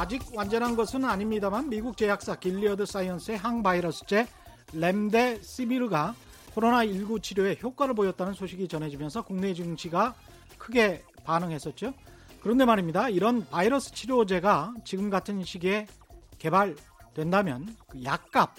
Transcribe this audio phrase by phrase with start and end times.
[0.00, 4.26] 네, 아직 완전한 것은 아닙니다만 미국 제약사 길리어드 사이언스의 항바이러스제
[4.72, 6.14] 렘데시비르가
[6.54, 10.14] 코로나19 치료에 효과를 보였다는 소식이 전해지면서 국내 증시가
[10.56, 11.92] 크게 반응했었죠.
[12.40, 13.10] 그런데 말입니다.
[13.10, 15.86] 이런 바이러스 치료제가 지금 같은 시기에
[16.38, 18.54] 개발된다면 그 약값,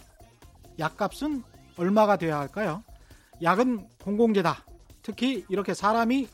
[0.77, 1.43] 약값은
[1.75, 2.83] 얼마가 되어야 할까요?
[3.41, 4.63] 약은 공공재다.
[5.01, 6.27] 특히 이렇게 사람이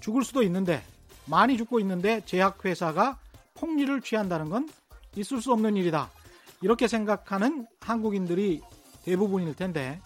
[0.00, 0.82] 죽을 수도 있는데
[1.26, 3.18] 많이 죽고 있는데 제약회사가
[3.58, 4.68] 폭리를 취한다는 건
[5.16, 6.10] 있을 수 없는 일이다.
[6.62, 8.60] 이렇게 생각하는 한국인들이
[9.04, 10.00] 대부분일 텐데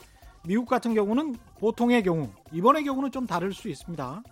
[0.44, 4.22] 미국 같은 경우는 보통의 경우 이번의 경우는 좀 다를 수 있습니다.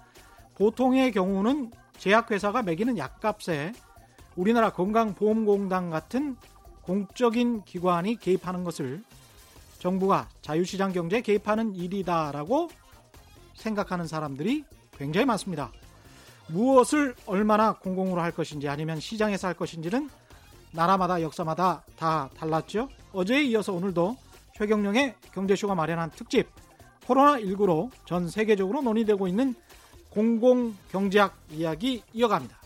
[0.57, 3.73] 보통의 경우는 제약회사가 매기는 약값에
[4.37, 6.37] 우리나라 건강보험공단 같은
[6.83, 9.03] 공적인 기관이 개입하는 것을
[9.79, 12.69] 정부가 자유시장 경제에 개입하는 일이다라고
[13.55, 15.71] 생각하는 사람들이 굉장히 많습니다.
[16.53, 20.09] 무엇을 얼마나 공공으로 할 것인지 아니면 시장에서 할 것인지는
[20.73, 22.89] 나라마다 역사마다 다 달랐죠.
[23.13, 24.17] 어제에 이어서 오늘도
[24.55, 26.49] 최경령의 경제쇼가 마련한 특집
[27.07, 29.55] 코로나19로 전 세계적으로 논의되고 있는
[30.11, 32.61] 공공경제학 이야기 이어갑니다.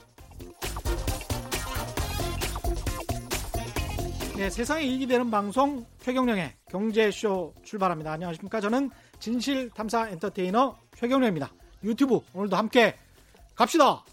[4.37, 8.13] 네, 세상에 이익이 되는 방송 최경령의 경제쇼 출발합니다.
[8.13, 8.61] 안녕하십니까?
[8.61, 8.91] 저는
[9.21, 11.53] 진실탐사 엔터테이너 최경령입니다.
[11.85, 12.97] 유튜브 오늘도 함께
[13.55, 14.05] 갑시다.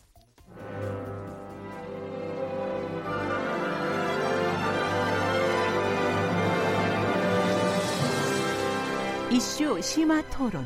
[9.32, 10.66] 이슈 심화 토론.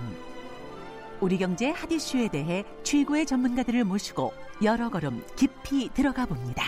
[1.22, 6.66] 우리 경제 핫 이슈에 대해 최고의 전문가들을 모시고 여러 걸음 깊이 들어가 봅니다.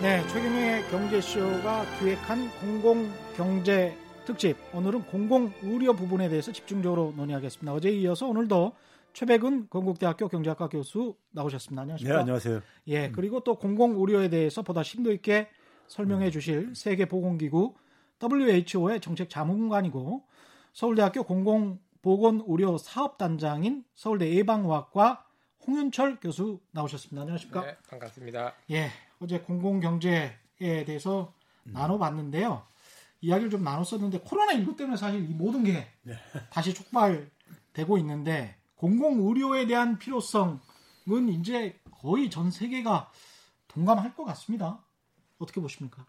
[0.00, 4.56] 네, 최경영의 경제쇼가 기획한 공공경제 특집.
[4.72, 7.72] 오늘은 공공의료 부분에 대해서 집중적으로 논의하겠습니다.
[7.72, 8.72] 어제 이어서 오늘도
[9.12, 11.82] 최백은 건국대학교 경제학과 교수 나오셨습니다.
[11.82, 12.14] 안녕하십니까?
[12.14, 12.62] 네, 안녕하세요.
[12.88, 15.48] 예, 그리고 또 공공의료에 대해서 보다 심도 있게
[15.88, 17.74] 설명해 주실 세계보건기구
[18.22, 20.22] WHO의 정책 자문관이고
[20.72, 25.26] 서울대학교 공공보건의료 사업단장인 서울대 예방의학과
[25.66, 27.22] 홍윤철 교수 나오셨습니다.
[27.22, 27.66] 안녕하십니까?
[27.66, 28.54] 네, 반갑습니다.
[28.70, 28.88] 예,
[29.20, 31.34] 어제 공공경제에 대해서
[31.66, 31.72] 음.
[31.74, 32.71] 나눠봤는데요.
[33.22, 36.14] 이야기를 좀 나눴었는데 코로나19 때문에 사실 이 모든 게 네.
[36.50, 40.58] 다시 촉발되고 있는데 공공의료에 대한 필요성은
[41.40, 43.10] 이제 거의 전 세계가
[43.68, 44.84] 동감할 것 같습니다.
[45.38, 46.04] 어떻게 보십니까?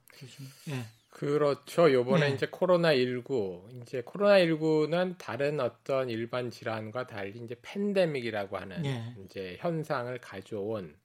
[0.70, 0.86] 예.
[1.10, 1.94] 그렇죠.
[1.94, 2.36] 요번에 네.
[2.36, 9.16] 이제 코로나19, 이제 코로나19는 다른 어떤 일반 질환과 달리 이제 팬데믹이라고 하는 네.
[9.24, 10.96] 이제 현상을 가져온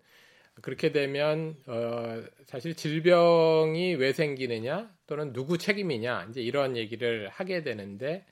[0.62, 8.24] 그렇게 되면 어 사실 질병이 왜 생기느냐 또는 누구 책임이냐 이제 이런 얘기를 하게 되는데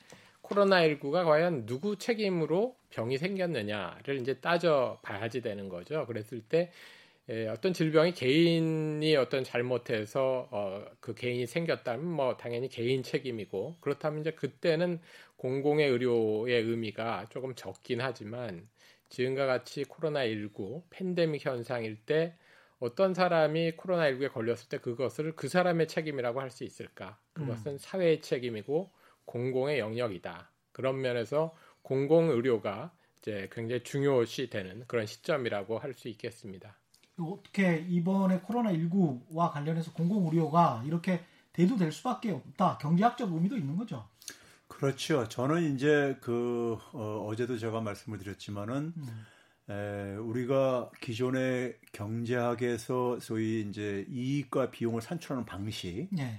[0.42, 6.06] 코로나19가 과연 누구 책임으로 병이 생겼느냐를 이제 따져 봐야지 되는 거죠.
[6.06, 6.70] 그랬을 때
[7.28, 14.20] 예, 어떤 질병이 개인이 어떤 잘못해서 어, 그 개인이 생겼다면 뭐 당연히 개인 책임이고 그렇다면
[14.20, 15.00] 이제 그때는
[15.36, 18.68] 공공의 의료의 의미가 조금 적긴 하지만
[19.08, 22.36] 지금과 같이 코로나19 팬데믹 현상일 때
[22.78, 27.18] 어떤 사람이 코로나19에 걸렸을 때 그것을 그 사람의 책임이라고 할 수 있을까?
[27.32, 27.78] 그것은 음.
[27.78, 28.90] 사회의 책임이고
[29.24, 30.50] 공공의 영역이다.
[30.72, 36.76] 그런 면에서 공공 의료가 이제 굉장히 중요시 되는 그런 시점이라고 할 수 있겠습니다.
[37.18, 41.24] 어떻게 이번에 코로나19와 관련해서 공공 의료가 이렇게
[41.54, 42.76] 대두될 수밖에 없다.
[42.78, 44.06] 경제학적 의미도 있는 거죠.
[44.76, 45.26] 그렇죠.
[45.26, 49.26] 저는 이제 그 어, 제도 제가 말씀을 드렸지만은 음.
[49.70, 56.38] 에, 우리가 기존의 경제학에서 소위 이제 이익과 비용을 산출하는 방식, 네.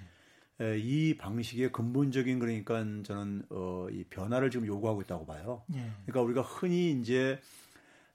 [0.62, 5.64] 에, 이 방식의 근본적인 그러니까 저는 어, 이 변화를 지금 요구하고 있다고 봐요.
[5.66, 5.92] 네.
[6.06, 7.40] 그러니까 우리가 흔히 이제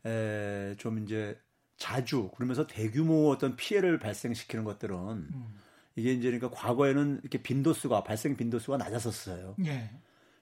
[0.07, 1.37] 에, 좀 이제
[1.77, 5.61] 자주 그러면서 대규모 어떤 피해를 발생시키는 것들은 음.
[5.97, 9.57] 이게 이제 그러니까 과거에는 이렇게 빈도수가 발생 빈도수가 낮았었어요.
[9.65, 9.91] 예.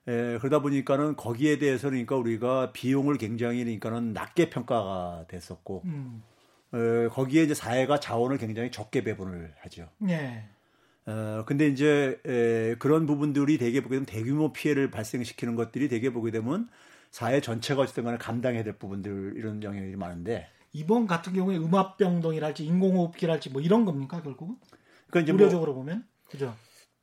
[0.08, 6.22] 예, 그러다 보니까는 거기에 대해서 그러니까 우리가 비용을 굉장히 그러니까는 낮게 평가가 됐었고, 음.
[6.74, 9.88] 예, 거기에 이제 사회가 자원을 굉장히 적게 배분을 하죠.
[10.08, 10.44] 예.
[11.06, 16.30] 어, 근데 이제 에, 그런 부분들이 대개 보게 되면 대규모 피해를 발생시키는 것들이 대개 보게
[16.30, 16.68] 되면
[17.10, 23.50] 사회 전체가 어쨌든 간에 감당해야 될 부분들 이런 영향이 많은데 이번 같은 경우에 음압병동이랄지 인공호흡기랄지
[23.50, 24.56] 뭐 이런 겁니까 결국은?
[25.08, 26.54] 그러니까 이제 의료적으로 뭐, 보면 그죠?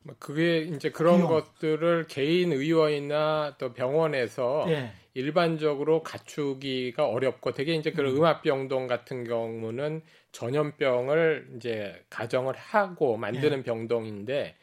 [0.07, 1.27] 뭐 그게 이제 그런 비용.
[1.27, 4.92] 것들을 개인 의원이나 또 병원에서 예.
[5.13, 8.18] 일반적으로 갖추기가 어렵고 되게 이제 그런 음.
[8.18, 10.01] 음압병동 같은 경우는
[10.31, 13.63] 전염병을 이제 가정을 하고 만드는 예.
[13.63, 14.56] 병동인데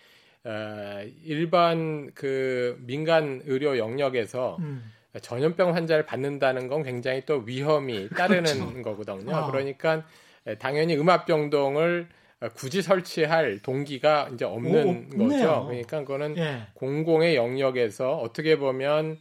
[0.45, 4.91] 어, 일반 그 민간 의료 영역에서 음.
[5.21, 8.83] 전염병 환자를 받는다는 건 굉장히 또 위험이 따르는 그렇죠.
[8.83, 9.37] 거거든요.
[9.37, 9.51] 어.
[9.51, 10.05] 그러니까
[10.59, 12.09] 당연히 음압병동을
[12.55, 15.67] 굳이 설치할 동기가 이제 없는 오, 거죠.
[15.67, 16.67] 그러니까 그거는 예.
[16.75, 19.19] 공공의 영역에서 어떻게 보면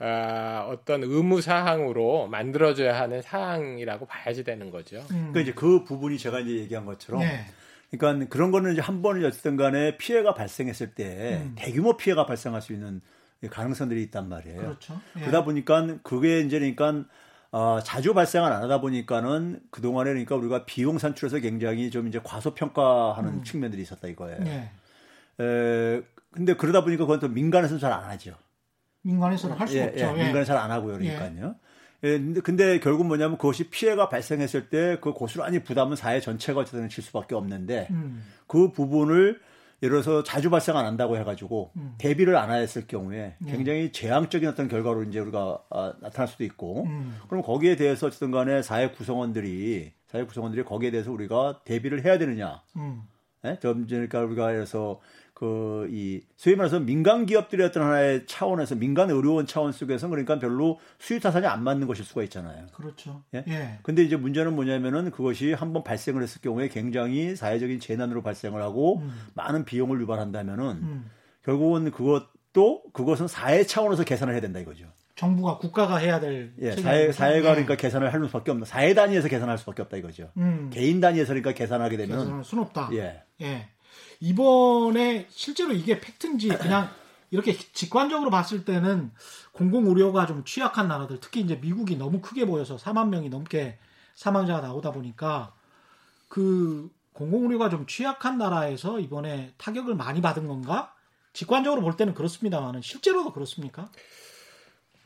[0.00, 4.98] 어, 어떤 의무 사항으로 만들어져야 하는 사항이라고 봐야지 되는 거죠.
[5.10, 5.30] 음.
[5.32, 7.46] 그러니까 이제 그 부분이 제가 이제 얘기한 것처럼 예.
[7.90, 11.54] 그러니까 그런 거는 이제 한 번은 어쨌든 간에 피해가 발생했을 때 음.
[11.56, 13.00] 대규모 피해가 발생할 수 있는
[13.48, 14.58] 가능성들이 있단 말이에요.
[14.58, 15.00] 그렇죠.
[15.16, 15.20] 예.
[15.20, 17.04] 그러다 보니까 그게 이제 그러니까
[17.56, 23.30] 어, 자주 발생을 안 하다 보니까는 그동안에 그러니까 우리가 비용 산출에서 굉장히 좀 이제 과소평가하는
[23.30, 23.44] 음.
[23.44, 24.38] 측면들이 있었다 이거예요.
[24.44, 24.70] 예.
[25.38, 26.02] 에,
[26.32, 28.34] 근데 그러다 보니까 그건 또 민간에서는 잘 안 하죠.
[29.02, 30.14] 민간에서는 할수 예, 없죠.
[30.18, 30.98] 예, 민간에 잘 안 하고요.
[30.98, 31.54] 그러니까요.
[32.02, 32.18] 예.
[32.18, 37.04] 근데, 근데 결국 뭐냐면 그것이 피해가 발생했을 때 그 고스란히 부담은 사회 전체가 어쨌든 질
[37.04, 38.24] 수밖에 없는데 음.
[38.48, 39.40] 그 부분을
[39.82, 41.94] 예를 들어서 자주 발생 안 한다고 해가지고 음.
[41.98, 43.52] 대비를 안 했을 경우에 네.
[43.52, 47.18] 굉장히 재앙적인 어떤 결과로 이제 우리가 아, 나타날 수도 있고 음.
[47.28, 52.62] 그럼 거기에 대해서 어쨌든 간에 사회 구성원들이 사회 구성원들이 거기에 대해서 우리가 대비를 해야 되느냐.
[52.76, 53.02] 음.
[53.44, 53.58] 네?
[53.60, 55.00] 그러니까 우리가 그래서
[55.34, 55.54] 그
[55.90, 61.22] 이 소위 말해서 민간 기업들의 어떤 하나의 차원에서 민간 의료원 차원 속에서 그러니까 별로 수익
[61.22, 62.66] 타산이 안 맞는 것일 수가 있잖아요.
[62.72, 63.22] 그렇죠.
[63.34, 63.44] 예.
[63.48, 63.78] 예.
[63.82, 69.12] 근데 이제 문제는 뭐냐면은 그것이 한번 발생을 했을 경우에 굉장히 사회적인 재난으로 발생을 하고 음.
[69.34, 71.10] 많은 비용을 유발한다면은 음.
[71.42, 74.86] 결국은 그것도 그것은 사회 차원에서 계산을 해야 된다 이거죠.
[75.16, 77.54] 정부가 국가가 해야 될 예, 사회 사회가 네.
[77.54, 80.30] 그러니까 계산을 할 수밖에 없는 사회 단위에서 계산할 수밖에 없다 이거죠.
[80.36, 80.70] 음.
[80.72, 82.90] 개인 단위에서 그러니까 계산하게 되면 수는 없다.
[82.92, 83.22] 예.
[83.40, 83.68] 예.
[84.20, 86.90] 이번에 실제로 이게 팩트인지 그냥
[87.30, 89.12] 이렇게 직관적으로 봤을 때는
[89.52, 93.78] 공공 의료가 좀 취약한 나라들 특히 이제 미국이 너무 크게 보여서 4만 명이 넘게
[94.14, 95.52] 사망자가 나오다 보니까
[96.28, 100.92] 그 공공 의료가 좀 취약한 나라에서 이번에 타격을 많이 받은 건가?
[101.32, 103.90] 직관적으로 볼 때는 그렇습니다만은 실제로도 그렇습니까?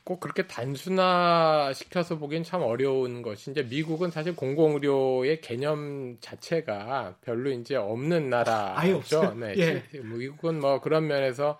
[0.08, 7.50] 꼭 그렇게 단순화 시켜서 보기엔 참 어려운 것이 이제 미국은 사실 공공의료의 개념 자체가 별로
[7.50, 9.34] 이제 없는 나라죠.
[9.34, 9.55] 네.
[9.58, 9.84] 예.
[10.00, 11.58] 미국은 뭐 그런 면에서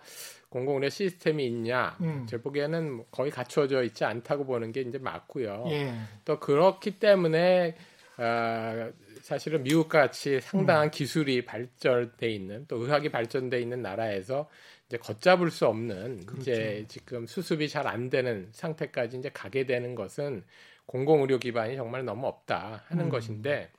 [0.49, 2.25] 공공의료 시스템이 있냐, 음.
[2.27, 5.65] 제 보기에는 뭐 거의 갖춰져 있지 않다고 보는 게 이제 맞고요.
[5.67, 5.93] 예.
[6.25, 7.75] 또 그렇기 때문에
[8.17, 8.89] 어,
[9.21, 10.91] 사실은 미국과 같이 상당한 음.
[10.91, 14.49] 기술이 발전돼 있는 또 의학이 발전돼 있는 나라에서
[14.89, 16.41] 이제 걷잡을 수 없는 그렇죠.
[16.41, 20.43] 이제 지금 수습이 잘 안 되는 상태까지 이제 가게 되는 것은
[20.85, 23.09] 공공 의료 기반이 정말 너무 없다 하는 음.
[23.09, 23.69] 것인데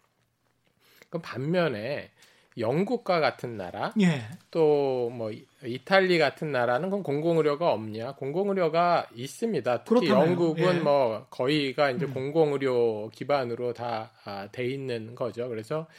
[1.10, 2.10] 그 반면에
[2.58, 4.22] 영국과 같은 나라 예.
[4.50, 5.30] 또뭐
[5.64, 10.26] 이탈리 같은 나라는 그건 공공의료가 없냐 공공의료가 있습니다 특히 그렇다네요.
[10.30, 10.80] 영국은 예.
[10.80, 12.14] 뭐 거의가 이제 음.
[12.14, 15.94] 공공의료 기반으로 다돼 아, 있는 거죠 그래서 예,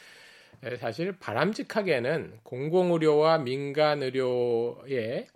[0.78, 5.26] 사실 바람직하게는 공공의료와 민간의료의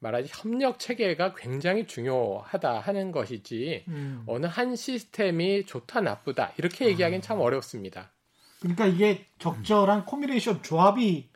[0.00, 4.22] 말하지 협력 체계가 굉장히 중요하다 하는 것이지 음.
[4.26, 7.40] 어느 한 시스템이 좋다 나쁘다 이렇게 얘기하기는 참 아.
[7.40, 8.10] 어렵습니다.
[8.60, 10.04] 그러니까 이게 적절한 음.
[10.04, 11.28] 코미네이션 조합이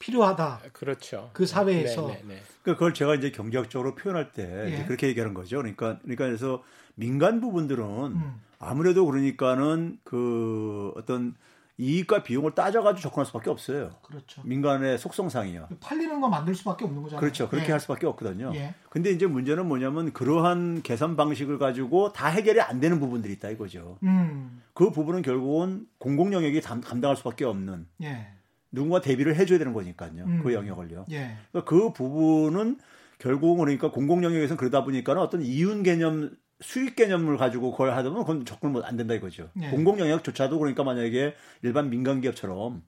[0.00, 0.62] 필요하다.
[0.72, 1.30] 그렇죠.
[1.32, 2.08] 그 사회에서.
[2.08, 2.42] 네, 네, 네.
[2.62, 4.84] 그러니까 그걸 제가 이제 경제학적으로 표현할 때 예.
[4.84, 5.58] 그렇게 얘기하는 거죠.
[5.58, 6.62] 그러니까 그러니까 그래서
[6.94, 8.40] 민간 부분들은 음.
[8.58, 11.34] 아무래도 그러니까는 그 어떤
[11.78, 13.90] 이익과 비용을 따져가지고 접근할 수밖에 없어요.
[14.02, 14.42] 그렇죠.
[14.44, 15.68] 민간의 속성상이요.
[15.80, 17.20] 팔리는 거 만들 수밖에 없는 거잖아요.
[17.20, 17.48] 그렇죠.
[17.48, 17.70] 그렇게 예.
[17.70, 18.52] 할 수밖에 없거든요.
[18.56, 18.74] 예.
[18.90, 23.98] 근데 이제 문제는 뭐냐면 그러한 계산 방식을 가지고 다 해결이 안 되는 부분들이 있다 이거죠.
[24.02, 24.60] 음.
[24.74, 27.86] 그 부분은 결국은 공공 영역이 담, 당할 수밖에 없는.
[28.02, 28.26] 예.
[28.72, 30.24] 누군가 대비를 해줘야 되는 거니까요.
[30.24, 30.40] 음.
[30.42, 31.06] 그 영역을요.
[31.12, 31.36] 예.
[31.52, 32.78] 그러니까 그 부분은
[33.18, 38.24] 결국은 그러니까 공공 영역에서는 그러다 보니까는 어떤 이윤 개념 수익 개념을 가지고 그걸 하다 보면
[38.24, 39.50] 그건 접근 못 안 된다 이거죠.
[39.54, 39.70] 네.
[39.70, 42.82] 공공 영역조차도 그러니까 만약에 일반 민간 기업처럼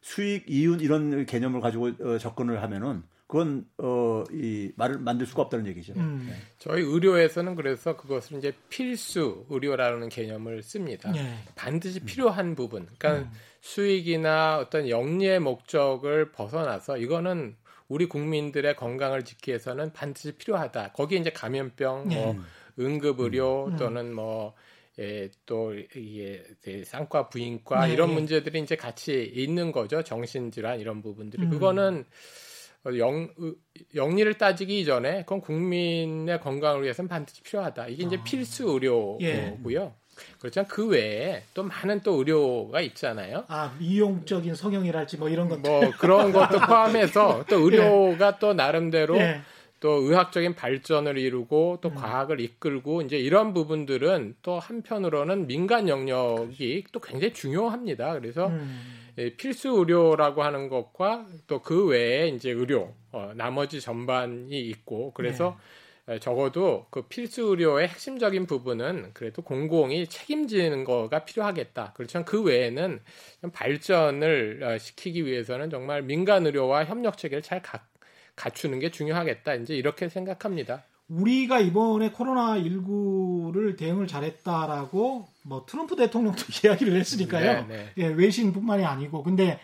[0.00, 5.66] 수익 이윤 이런 개념을 가지고 어, 접근을 하면은 그건 어, 이 말을 만들 수가 없다는
[5.68, 5.94] 얘기죠.
[5.96, 6.26] 음.
[6.28, 6.34] 네.
[6.58, 11.10] 저희 의료에서는 그래서 그것을 이제 필수 의료라는 개념을 씁니다.
[11.12, 11.38] 네.
[11.54, 12.86] 반드시 필요한 부분.
[12.98, 13.32] 그러니까 음.
[13.62, 17.56] 수익이나 어떤 영리의 목적을 벗어나서 이거는
[17.88, 20.92] 우리 국민들의 건강을 지키기 위해서는 반드시 필요하다.
[20.92, 22.38] 거기에 이제 감염병, 뭐 네.
[22.78, 23.76] 응급 의료 음.
[23.76, 24.54] 또는 뭐
[24.98, 26.44] 예, 또 이게
[26.84, 27.94] 쌍과 부인과 네.
[27.94, 30.02] 이런 문제들이 이제 같이 있는 거죠.
[30.02, 31.44] 정신질환 이런 부분들이.
[31.44, 31.50] 음.
[31.50, 32.04] 그거는
[32.98, 33.28] 영,
[33.94, 37.88] 영리를 따지기 이전에 그건 국민의 건강을 위해서는 반드시 필요하다.
[37.88, 38.24] 이게 이제 아.
[38.24, 39.22] 필수 의료고요.
[39.22, 39.92] 예.
[40.38, 43.44] 그렇지만 그 외에 또 많은 또 의료가 있잖아요.
[43.48, 45.62] 아 미용적인 성형이랄지 뭐 이런 것들.
[45.62, 48.32] 뭐 그런 것도 포함해서 또 의료가 예.
[48.38, 49.40] 또 나름대로 예.
[49.82, 51.94] 또 의학적인 발전을 이루고 또 음.
[51.96, 58.12] 과학을 이끌고 이제 이런 부분들은 또 한편으로는 민간 영역이 또 굉장히 중요합니다.
[58.14, 58.80] 그래서 음.
[59.18, 65.58] 예, 필수 의료라고 하는 것과 또 그 외에 이제 의료 어, 나머지 전반이 있고 그래서
[66.20, 71.92] 적어도 그 필수 의료의 핵심적인 부분은 그래도 공공이 책임지는 거가 필요하겠다.
[71.94, 73.00] 그렇지만 그 외에는
[73.52, 77.84] 발전을 어, 시키기 위해서는 정말 민간 의료와 협력 체계를 잘 가,
[78.36, 79.54] 갖추는 게 중요하겠다.
[79.54, 80.84] 이제 이렇게 생각합니다.
[81.08, 87.66] 우리가 이번에 코로나 19를 대응을 잘했다라고 뭐 트럼프 대통령도 이야기를 했으니까요.
[87.66, 87.92] 네, 네.
[87.98, 89.60] 예, 외신뿐만이 아니고 근데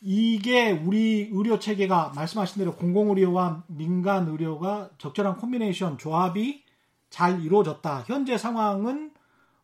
[0.00, 6.62] 이게 우리 의료 체계가 말씀하신 대로 공공 의료와 민간 의료가 적절한 콤비네이션 조합이
[7.10, 8.04] 잘 이루어졌다.
[8.06, 9.10] 현재 상황은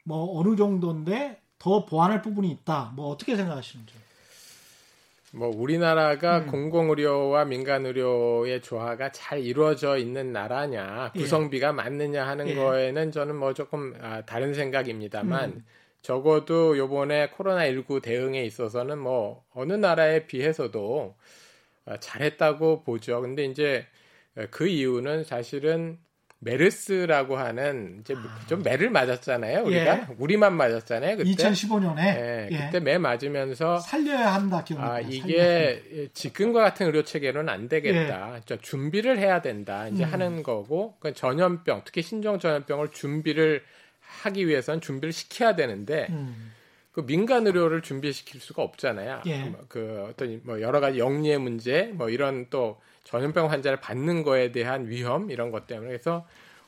[0.04, 2.92] 뭐 어느 정도인데 더 보완할 부분이 있다.
[2.96, 3.94] 뭐 어떻게 생각하시는지?
[5.36, 6.46] 뭐 우리나라가 음.
[6.46, 11.20] 공공의료와 민간의료의 조화가 잘 이루어져 있는 나라냐 예.
[11.20, 11.72] 구성비가 예.
[11.72, 12.54] 맞느냐 하는 예.
[12.54, 15.64] 거에는 저는 뭐 조금 아, 다른 생각입니다만 음.
[16.00, 21.14] 적어도 요번에 코로나19 대응에 있어서는 뭐 어느 나라에 비해서도
[21.84, 23.20] 어, 잘했다고 보죠.
[23.20, 23.86] 근데 이제
[24.50, 25.98] 그 이유는 사실은
[26.38, 28.46] 메르스라고 하는 이제 아.
[28.46, 29.64] 좀 매를 맞았잖아요.
[29.64, 30.06] 우리가 예.
[30.18, 31.16] 우리만 맞았잖아요.
[31.16, 32.58] 그때 2015년에 예, 예.
[32.66, 34.86] 그때 매 맞으면서 살려야 한다 기억나.
[34.86, 38.40] 아 이게 지금과 같은 의료 체계로는 안 되겠다.
[38.50, 38.56] 예.
[38.58, 39.88] 준비를 해야 된다.
[39.88, 40.12] 이제 음.
[40.12, 43.62] 하는 거고 그 전염병 특히 신종 전염병을 준비를
[44.00, 46.52] 하기 위해서는 준비를 시켜야 되는데 음.
[46.96, 49.20] 그 민간 의료를 준비시킬 수가 없잖아요.
[49.26, 49.44] 예.
[49.44, 54.88] 뭐그 어떤 뭐 여러 가지 영리의 문제, 뭐 이런 또 전염병 환자를 받는 거에 대한
[54.88, 56.26] 위험 이런 것 때문에 그래서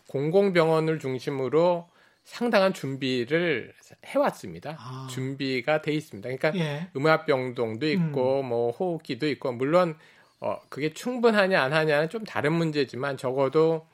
[0.08, 1.88] 공공병원을 중심으로
[2.24, 3.72] 상당한 준비를
[4.04, 4.76] 해왔습니다.
[4.78, 5.08] 아.
[5.10, 6.28] 준비가 돼 있습니다.
[6.28, 6.88] 그러니까 예.
[6.94, 8.48] 음압병동도 있고 음.
[8.50, 9.96] 뭐 호흡기도 있고 물론
[10.40, 13.86] 어 그게 충분하냐 안 하냐는 좀 다른 문제지만 적어도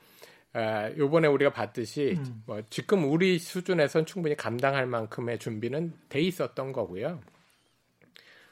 [0.55, 2.43] 에, 요번에 우리가 봤듯이 음.
[2.45, 7.19] 뭐 지금 우리 수준에선 충분히 감당할 만큼의 준비는 돼 있었던 거고요.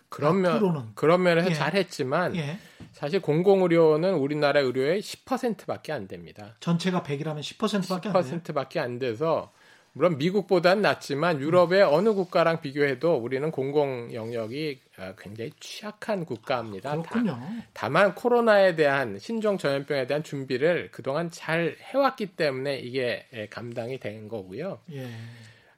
[0.09, 1.53] 그러면 그런 면에서 예.
[1.55, 2.59] 잘했지만 예.
[2.91, 6.55] 사실 공공의료는 우리나라 의료의 10%밖에 안 됩니다.
[6.59, 9.51] 전체가 100이라면 10%밖에 10%밖에 안 돼서
[9.95, 11.93] 물론 미국보다는 낫지만 유럽의 음.
[11.93, 16.91] 어느 국가랑 비교해도 우리는 공공 영역이 어, 굉장히 취약한 국가입니다.
[16.91, 17.39] 그렇군요.
[17.73, 23.99] 다, 만 코로나에 대한 신종 전염병에 대한 준비를 그동안 잘 해왔기 때문에 이게 예, 감당이
[23.99, 24.79] 된 거고요.
[24.91, 25.07] 예.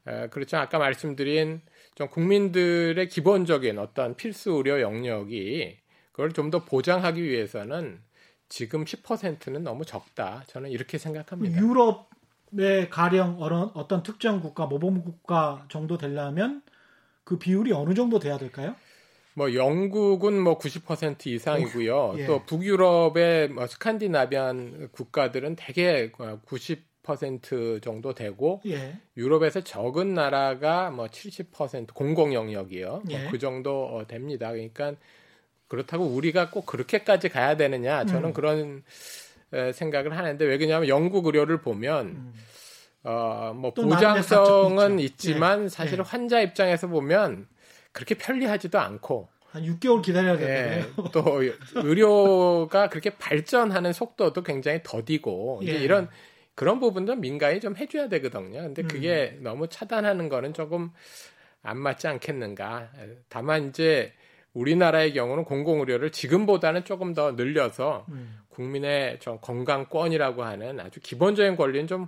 [0.06, 0.58] 어, 그렇죠.
[0.58, 1.62] 아까 말씀드린
[1.96, 5.78] 좀 국민들의 기본적인 어떤 필수 의료 영역이
[6.12, 8.00] 그걸 좀 더 보장하기 위해서는
[8.48, 10.44] 지금 10%는 너무 적다.
[10.48, 11.60] 저는 이렇게 생각합니다.
[11.60, 12.10] 유럽
[12.58, 13.38] 의 가령
[13.74, 16.62] 어떤 특정 국가 모범 국가 정도 되려면
[17.24, 18.76] 그 비율이 어느 정도 돼야 될까요?
[19.34, 22.16] 뭐 영국은 뭐 90% 이상이고요.
[22.20, 22.26] 예.
[22.26, 28.98] 또 북유럽의 뭐 스칸디나비안 국가들은 대개 90% 정도 되고 예.
[29.18, 33.04] 유럽에서 적은 나라가 뭐 70% 공공 영역이요.
[33.10, 33.24] 예.
[33.24, 34.52] 뭐그 정도 어, 됩니다.
[34.52, 34.94] 그러니까
[35.68, 38.06] 그렇다고 우리가 꼭 그렇게까지 가야 되느냐?
[38.06, 38.34] 저는 음.
[38.34, 38.84] 그런
[39.74, 42.34] 생각을 하는데 왜 그러냐면 영국 의료를 보면 음.
[43.04, 45.70] 어뭐 보장성은 있지만 예.
[45.70, 46.10] 사실 은 예.
[46.10, 47.48] 환자 입장에서 보면
[47.92, 50.80] 그렇게 편리하지도 않고 한 6개월 기다려야겠네요.
[50.80, 51.42] 예, 또
[51.76, 55.78] 의료가 그렇게 발전하는 속도도 굉장히 더디고 이제 예.
[55.78, 56.10] 이런
[56.56, 58.62] 그런 부분도 민간이 좀 해줘야 되거든요.
[58.62, 59.44] 근데 그게 음.
[59.44, 60.92] 너무 차단하는 거는 조금
[61.62, 62.90] 안 맞지 않겠는가.
[63.30, 64.14] 다만 이제
[64.56, 68.40] 우리나라의 경우는 공공의료를 지금보다는 조금 더 늘려서 음.
[68.50, 72.08] 국민의 좀 건강권이라고 하는 아주 기본적인 권리는 좀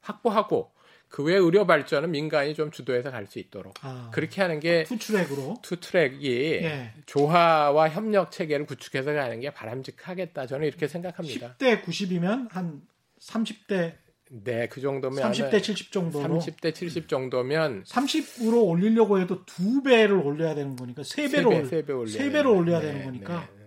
[0.00, 0.72] 확보하고
[1.08, 5.58] 그 외 의료 발전은 민간이 좀 주도해서 갈 수 있도록 아, 그렇게 하는 게 투트랙으로
[5.62, 6.26] 투트랙이
[6.62, 6.92] 예.
[7.06, 11.56] 조화와 협력 체계를 구축해서 가는 게 바람직하겠다 저는 이렇게 생각합니다.
[11.58, 12.82] 10대 90이면 한
[13.20, 13.94] 30대
[14.28, 20.54] 네, 그 정도면 30대 70 정도로 30대 70 정도면 30으로 올리려고 해도 두 배를 올려야
[20.54, 23.48] 되는 거니까 세 배로 세, 배, 세, 배 올려 세 배로 올려야 네, 되는 거니까
[23.56, 23.64] 네,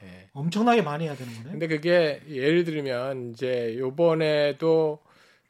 [0.00, 1.50] 네, 네, 엄청나게 많이 해야 되는 거네.
[1.50, 5.00] 근데 그게 예를 들면 이제 요번에도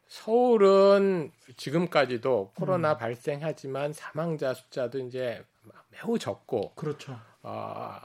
[0.09, 2.99] 서울은 지금까지도 코로나 음.
[2.99, 5.43] 발생하지만 사망자 숫자도 이제
[5.91, 7.19] 매우 적고 그렇죠.
[7.43, 7.97] 어,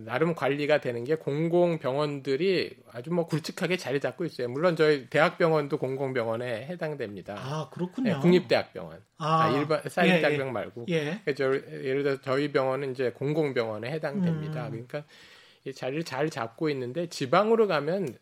[0.00, 4.48] 나름 관리가 되는 게 공공병원들이 아주 뭐 굵직하게 자리 잡고 있어요.
[4.48, 7.36] 물론 저희 대학병원도 공공병원에 해당됩니다.
[7.38, 8.14] 아 그렇군요.
[8.14, 9.02] 네, 국립대학병원.
[9.18, 10.52] 아, 아 일반 사이드 예, 대학병 예.
[10.52, 10.86] 말고.
[10.88, 11.20] 예.
[11.36, 14.66] 저, 예를 들어 저희 병원은 이제 공공병원에 해당됩니다.
[14.66, 14.70] 음.
[14.70, 15.04] 그러니까
[15.64, 18.16] 이 자리를 잘 잡고 있는데 지방으로 가면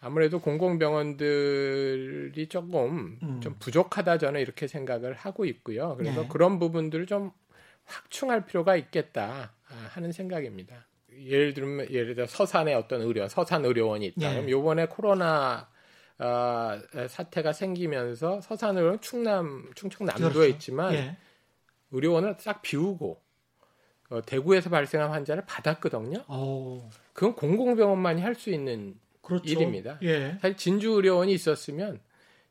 [0.00, 3.40] 아무래도 공공병원들이 조금 음.
[3.40, 5.96] 좀 부족하다 저는 이렇게 생각을 하고 있고요.
[5.96, 6.28] 그래서 네.
[6.28, 7.30] 그런 부분들을 좀
[7.86, 9.52] 확충할 필요가 있겠다
[9.90, 10.86] 하는 생각입니다.
[11.18, 14.30] 예를 들면 예를 들어 서산에 어떤 의료 서산 의료원이 있다.
[14.30, 14.34] 예.
[14.34, 15.68] 그럼 요번에 코로나
[16.18, 16.78] 어,
[17.08, 20.46] 사태가 생기면서 서산 의료원 충남 충청 남도에 그렇죠.
[20.46, 21.16] 있지만 예.
[21.90, 23.20] 의료원을 싹 비우고
[24.10, 26.24] 어, 대구에서 발생한 환자를 받았거든요.
[26.28, 26.88] 오.
[27.12, 29.44] 그건 공공병원만이 할 수 있는 그렇죠.
[29.46, 29.98] 일입니다.
[30.02, 30.36] 예.
[30.40, 32.00] 사실 진주 의료원이 있었으면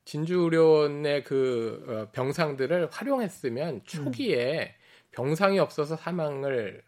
[0.05, 4.83] 진주 의료원의 그 어, 병상들을 활용했으면 초기에 음.
[5.11, 6.81] 병상이 없어서 사망을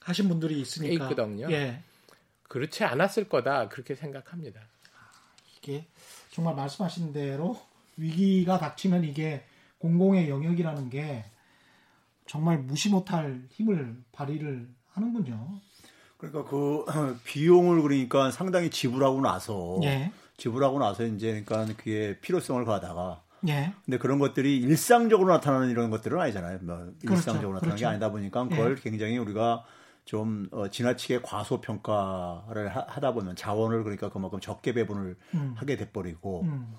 [0.00, 1.50] 하신 분들이 있으니까 있거든요.
[1.50, 1.82] 예.
[2.48, 4.60] 그렇지 않았을 거다 그렇게 생각합니다.
[5.56, 5.86] 이게
[6.30, 7.60] 정말 말씀하신 대로
[7.96, 9.44] 위기가 닥치면 이게
[9.78, 11.24] 공공의 영역이라는 게
[12.26, 15.60] 정말 무시 못할 힘을 발휘를 하는군요.
[16.16, 16.84] 그러니까 그
[17.24, 20.12] 비용을 그러니까 상당히 지불하고 나서 예.
[20.36, 23.72] 지불하고 나서 이제 그러니까 그게 필요성을 가다가 예.
[23.84, 26.58] 근데 그런 것들이 일상적으로 나타나는 이런 것들은 아니잖아요.
[26.62, 26.98] 뭐 그렇죠.
[27.02, 27.76] 일상적으로 나타나는 그렇죠.
[27.76, 28.82] 게 아니다 보니까 그걸 예.
[28.82, 29.64] 굉장히 우리가
[30.10, 35.54] 좀 어, 지나치게 과소평가를 하, 다 보면 자원을 그러니까 그만큼 적게 배분을 음.
[35.56, 36.74] 하게 돼버리고 음.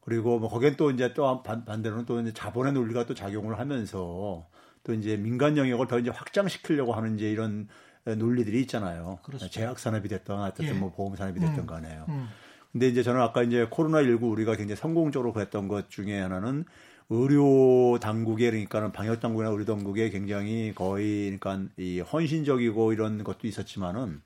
[0.00, 4.48] 그리고 뭐 거기엔 또 이제 또 반, 반대로는 또 이제 자본의 논리가 또 작용을 하면서
[4.82, 7.68] 또 이제 민간 영역을 더 이제 확장시키려고 하는 이제 이런
[8.04, 9.20] 논리들이 있잖아요.
[9.22, 9.54] 그렇습니다.
[9.54, 10.78] 제약 산업이 됐던 어쨌든 예.
[10.80, 11.66] 뭐 보험 산업이 됐던 음.
[11.66, 12.06] 간에요.
[12.08, 12.30] 음.
[12.72, 16.64] 근데 이제 저는 아까 이제 코로나 19 우리가 굉장히 성공적으로 그랬던 것 중에 하나는
[17.10, 24.22] 의료 당국에 그러니까는 방역 당국이나 의료 당국에 굉장히 거의 그러니까 이 헌신적이고 이런 것도 있었지만은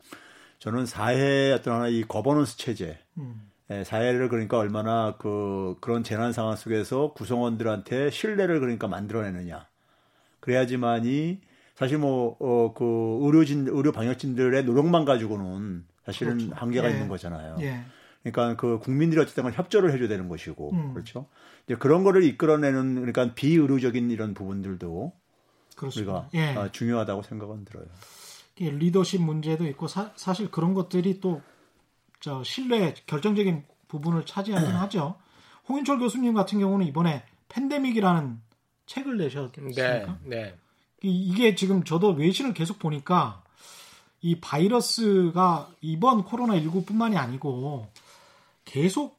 [0.58, 3.50] 저는 사회 어떤 하나 이 거버넌스 체제 음.
[3.70, 9.66] 예, 사회를 그러니까 얼마나 그 그런 재난 상황 속에서 구성원들한테 신뢰를 그러니까 만들어내느냐
[10.40, 11.40] 그래야지만이
[11.74, 16.54] 사실 뭐 어 그 의료진 의료 방역진들의 노력만 가지고는 사실은 그렇죠.
[16.54, 16.92] 한계가 예.
[16.92, 17.56] 있는 거잖아요.
[17.60, 17.80] 예.
[18.30, 20.94] 그러니까 그 국민들이 어쨌든 협조를 해줘야 되는 것이고 음.
[20.94, 21.26] 그렇죠.
[21.66, 25.12] 이제 그런 거를 이끌어내는 그러니까 비의료적인 이런 부분들도
[25.76, 26.12] 그렇습니다.
[26.12, 26.56] 우리가 예.
[26.56, 27.86] 아, 중요하다고 생각은 들어요.
[28.58, 31.42] 리더십 문제도 있고 사, 실 그런 것들이 또
[32.20, 35.16] 저 신뢰 결정적인 부분을 차지하긴 하죠.
[35.68, 38.40] 홍인철 교수님 같은 경우는 이번에 팬데믹이라는
[38.86, 39.82] 책을 내셨습니까?
[39.82, 40.54] 네, 네.
[41.02, 43.42] 이게 지금 저도 외신을 계속 보니까
[44.20, 47.88] 이 바이러스가 이번 코로나 19뿐만이 아니고
[48.76, 49.18] 계속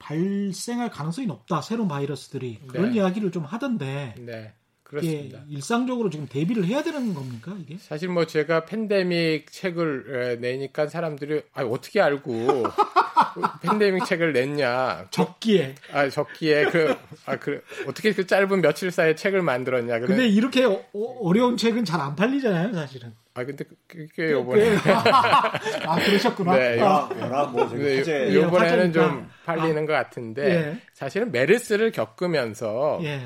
[0.00, 1.62] 발생할 가능성이 높다.
[1.62, 2.96] 새로운 바이러스들이 그런 네.
[2.96, 4.14] 이야기를 좀 하던데.
[4.18, 4.52] 네.
[4.82, 5.42] 그렇습니다.
[5.48, 7.76] 일상적으로 지금 대비를 해야 되는 겁니까 이게?
[7.78, 12.62] 사실 뭐 제가 팬데믹 책을 내니까 사람들이 아 어떻게 알고
[13.62, 15.08] 팬데믹 책을 냈냐?
[15.10, 15.74] 적기에.
[15.92, 19.98] 아 적기에 그아 그 어떻게 그 짧은 며칠 사이에 책을 만들었냐?
[19.98, 20.06] 그래.
[20.06, 23.12] 근데 이렇게 어, 려운 책은 잘 안 팔리잖아요, 사실은.
[23.36, 24.76] 아 근데 그게 요번에
[25.84, 26.56] 아 그러셨구나.
[26.56, 27.44] 네, 요, 아.
[27.52, 29.86] 뭐 네, 요번에는 좀 팔리는 아.
[29.86, 30.80] 것 같은데 예.
[30.94, 33.20] 사실은 메르스를 겪으면서 예.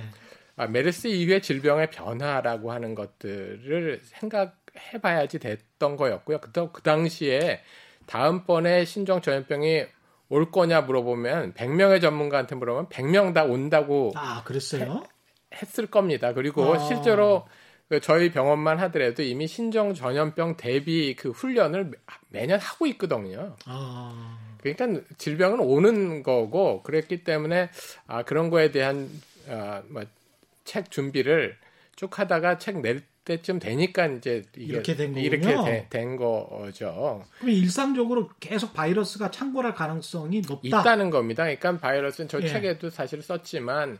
[0.56, 6.40] 아, 메르스 이후의 질병의 변화라고 하는 것들을 생각해봐야지 됐던 거였고요.
[6.40, 7.60] 그, 그 당시에
[8.06, 9.84] 다음번에 신종 전염병이
[10.28, 15.04] 올 거냐 물어보면 100명의 전문가한테 물어보면 100명 다 온다고 아 그랬어요?
[15.52, 16.32] 해, 했을 겁니다.
[16.32, 16.78] 그리고 아.
[16.78, 17.59] 실제로 그
[17.98, 21.92] 저희 병원만 하더라도 이미 신종 전염병 대비 그 훈련을
[22.28, 23.56] 매년 하고 있거든요.
[23.64, 24.38] 아.
[24.58, 27.70] 그러니까 질병은 오는 거고 그랬기 때문에
[28.06, 29.10] 아 그런 거에 대한
[29.48, 31.56] 아, 뭐책 준비를
[31.96, 35.26] 쭉 하다가 책 낼 때쯤 되니까 이제 이렇게 된 거군요.
[35.26, 37.24] 이렇게 되, 된 거죠.
[37.38, 40.80] 그럼 일상적으로 계속 바이러스가 창궐할 가능성이 높다.
[40.80, 41.44] 있다는 겁니다.
[41.44, 42.48] 그러니까 바이러스는 저 예.
[42.48, 43.98] 책에도 사실 썼지만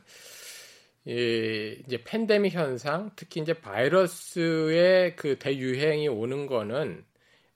[1.07, 7.05] 이 이제 팬데믹 현상, 특히 이제 바이러스의 그 대유행이 오는 거는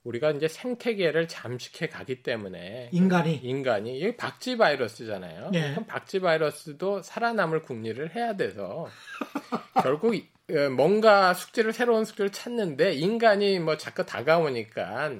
[0.05, 5.51] 우리가 이제 생태계를 잠식해 가기 때문에 인간이 인간이 이게 박쥐 바이러스잖아요.
[5.51, 5.71] 네.
[5.73, 8.87] 그럼 박쥐 바이러스도 살아남을 궁리를 해야 돼서
[9.83, 15.13] 결국 어, 뭔가 숙제를 새로운 숙제를 찾는데 인간이 뭐 자꾸 다가오니까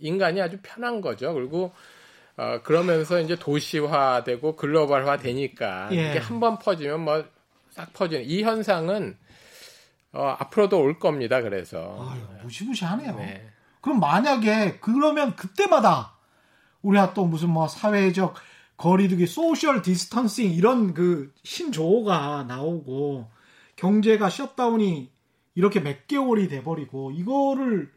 [0.00, 1.34] 인간이 아주 편한 거죠.
[1.34, 1.72] 그리고
[2.36, 6.10] 어, 그러면서 이제 도시화되고 글로벌화 되니까 예.
[6.10, 7.24] 이게 한 번 퍼지면 뭐
[7.78, 9.16] 싹 퍼지는 이 현상은
[10.12, 11.42] 어, 앞으로도 올 겁니다.
[11.42, 13.14] 그래서 아유, 무시무시하네요.
[13.14, 13.48] 네.
[13.80, 16.16] 그럼 만약에 그러면 그때마다
[16.82, 18.34] 우리가 또 무슨 뭐 사회적
[18.76, 23.30] 거리두기, social distancing 이런 그 신조어가 나오고
[23.76, 25.12] 경제가 shutdown이
[25.54, 27.92] 이렇게 몇 개월이 돼버리고 이거를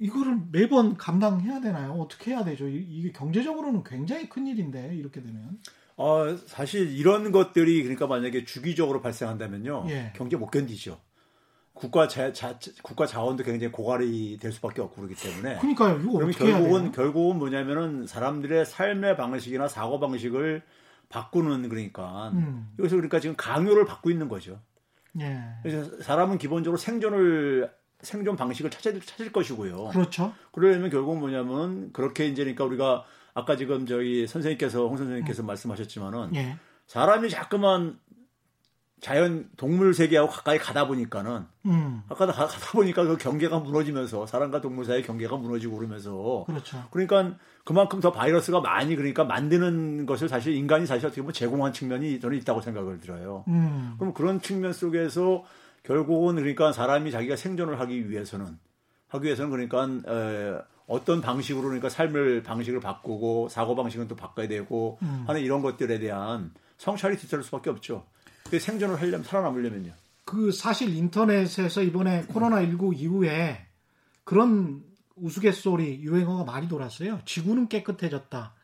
[0.00, 1.92] 이거를 매번 감당해야 되나요?
[1.92, 2.68] 어떻게 해야 되죠?
[2.68, 5.60] 이게 경제적으로는 굉장히 큰 일인데 이렇게 되면.
[5.98, 10.12] 어 사실 이런 것들이 그러니까 만약에 주기적으로 발생한다면요 예.
[10.14, 11.00] 경제 못 견디죠.
[11.74, 15.58] 국가 자, 자, 국가 자원도 굉장히 고갈이 될 수밖에 없고 그렇기 때문에.
[15.58, 16.00] 그러니까요.
[16.00, 20.62] 이거 어떻게 결국은 결국은 뭐냐면은 사람들의 삶의 방식이나 사고 방식을
[21.08, 22.72] 바꾸는 그러니까 음.
[22.78, 24.60] 여기서 그러니까 지금 강요를 받고 있는 거죠.
[25.20, 25.40] 예.
[25.62, 29.88] 그래서 사람은 기본적으로 생존을 생존 방식을 찾을 찾을 것이고요.
[29.88, 30.32] 그렇죠.
[30.52, 35.46] 그러려면 결국은 뭐냐면 그렇게 이제 그러니까 우리가 아까 지금 저희 선생님께서 홍 선생님께서 음.
[35.46, 36.56] 말씀하셨지만은 예.
[36.86, 37.98] 사람이 자꾸만
[39.00, 42.02] 자연 동물 세계하고 가까이 가다 보니까는 음.
[42.08, 46.84] 아까 가다 보니까 그 경계가 무너지면서 사람과 동물 사이의 경계가 무너지고 그러면서 그렇죠.
[46.90, 52.18] 그러니까 그만큼 더 바이러스가 많이 그러니까 만드는 것을 사실 인간이 사실 어떻게 보면 제공한 측면이
[52.18, 53.44] 저는 있다고 생각을 들어요.
[53.48, 53.94] 음.
[53.98, 55.44] 그럼 그런 측면 속에서
[55.84, 58.58] 결국은 그러니까 사람이 자기가 생존을 하기 위해서는
[59.08, 64.98] 하기 위해서는 그러니까 에, 어떤 방식으로 그러니까 삶을 방식을 바꾸고 사고 방식은 또 바꿔야 되고
[65.02, 65.24] 음.
[65.26, 68.06] 하는 이런 것들에 대한 성찰이 뒤따를 수밖에 없죠.
[68.50, 69.92] 그 생존을 하려면 살아남으려면요.
[70.24, 73.66] 그 사실 인터넷에서 이번에 코로나 19 이후에
[74.24, 74.82] 그런
[75.16, 77.20] 우스갯소리 유행어가 많이 돌았어요.
[77.24, 78.54] 지구는 깨끗해졌다.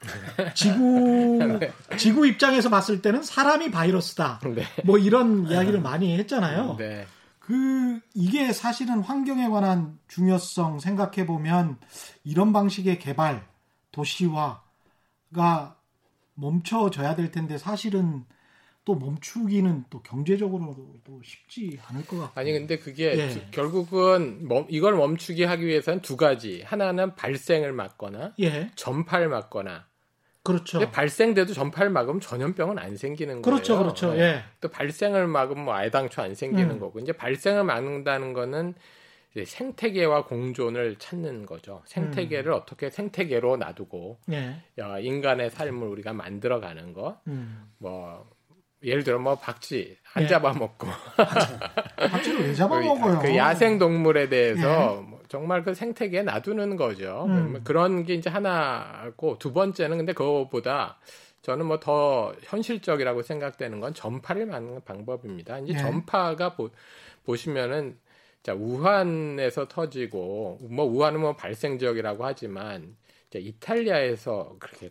[0.54, 1.72] 지구 네.
[1.98, 4.40] 지구 입장에서 봤을 때는 사람이 바이러스다.
[4.54, 4.64] 네.
[4.84, 6.76] 뭐 이런 이야기를 많이 했잖아요.
[6.78, 7.06] 네.
[7.46, 11.78] 그 이게 사실은 환경에 관한 중요성 생각해 보면
[12.24, 13.46] 이런 방식의 개발
[13.92, 14.62] 도시화가
[16.36, 18.24] 멈춰져야 될 텐데 사실은
[18.86, 22.40] 또 멈추기는 또 경제적으로도 쉽지 않을 것 같고.
[22.40, 23.48] 아니 근데 그게 예.
[23.50, 26.62] 결국은 멈, 이걸 멈추게 하기 위해서는 두 가지.
[26.62, 28.70] 하나는 발생을 막거나 예.
[28.74, 29.86] 전파를 막거나.
[30.44, 30.78] 그렇죠.
[30.90, 33.82] 발생돼도 전파를 막으면 전염병은 안 생기는 그렇죠, 거예요.
[33.84, 34.22] 그렇죠, 그렇죠.
[34.22, 34.44] 예.
[34.60, 36.78] 또 발생을 막으면 뭐 애당초 안 생기는 음.
[36.78, 37.00] 거고.
[37.00, 38.74] 이제 발생을 막는다는 거는
[39.42, 41.82] 생태계와 공존을 찾는 거죠.
[41.86, 42.58] 생태계를 음.
[42.58, 44.62] 어떻게 생태계로 놔두고 예.
[45.00, 47.18] 인간의 삶을 우리가 만들어가는 거.
[47.26, 47.72] 음.
[47.78, 48.28] 뭐
[48.84, 50.26] 예를 들어 뭐 박쥐 안 예.
[50.28, 50.86] 잡아먹고
[51.96, 53.18] 박쥐를 왜 잡아먹어요?
[53.24, 54.60] 그 야생 동물에 대해서
[55.02, 55.08] 예.
[55.08, 57.26] 뭐 정말 그 생태계에 놔두는 거죠.
[57.28, 57.60] 음.
[57.64, 61.00] 그런 게 이제 하나고 두 번째는 근데 그거보다
[61.42, 65.58] 저는 뭐 더 현실적이라고 생각되는 건 전파를 막는 방법입니다.
[65.58, 65.78] 이제 예.
[65.78, 66.70] 전파가 보,
[67.24, 67.98] 보시면은
[68.44, 72.94] 자 우한에서 터지고 뭐 우한은 뭐 발생 지역이라고 하지만
[73.40, 74.88] 이탈리아에서 그렇게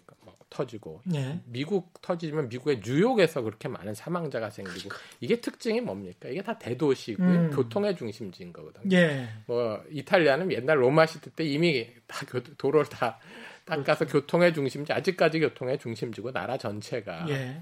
[0.49, 1.39] 터지고 예.
[1.45, 6.29] 미국 터지면 미국의 뉴욕에서 그렇게 많은 사망자가 생기고 이게 특징이 뭡니까?
[6.29, 7.27] 이게 다 대도시고요.
[7.27, 7.51] 음.
[7.51, 8.95] 교통의 중심지인 거거든요.
[8.95, 9.27] 예.
[9.47, 13.19] 뭐 이탈리아는 옛날 로마 시대 때 이미 다 교, 도로를 다
[13.65, 14.21] 닦아서 그렇죠.
[14.21, 17.61] 교통의 중심지 아직까지 교통의 중심지고 나라 전체가 예.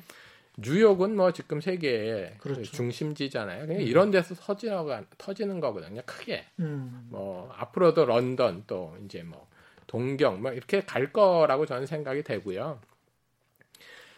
[0.57, 2.63] 뉴욕은 뭐 지금 세계의 그렇죠.
[2.63, 3.63] 중심지잖아요.
[3.63, 3.87] 그러니까 음.
[3.87, 6.01] 이런 데서 터지는, 터지는 거거든요.
[6.05, 6.45] 크게.
[6.59, 7.07] 음.
[7.09, 9.47] 뭐 앞으로도 런던 또 이제 뭐
[9.91, 12.79] 동경 뭐 이렇게 갈 거라고 저는 생각이 되고요.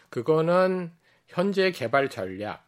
[0.08, 0.92] 그거는
[1.26, 2.64] 현재 개발 전략,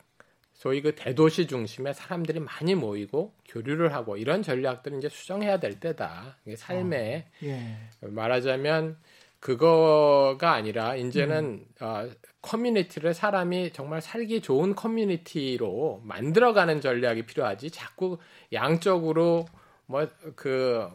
[0.54, 6.38] 소위 그 대도시 중심에 사람들이 많이 모이고 교류를 하고 이런 전략들은 이제 수정해야 될 때다.
[6.44, 7.76] 이게 삶에 어, 예.
[8.00, 8.98] 말하자면
[9.38, 11.66] 그거가 아니라 이제는 음.
[11.80, 12.10] 어,
[12.42, 17.70] 커뮤니티를 사람이 정말 살기 좋은 커뮤니티로 만들어가는 전략이 필요하지.
[17.70, 18.18] 자꾸
[18.52, 19.46] 양쪽으로
[19.86, 20.88] 뭐 그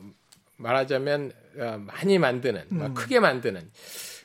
[0.61, 1.40] 말하자면 어,
[1.85, 2.93] 많이 만드는, 음.
[2.93, 3.61] 크게 만드는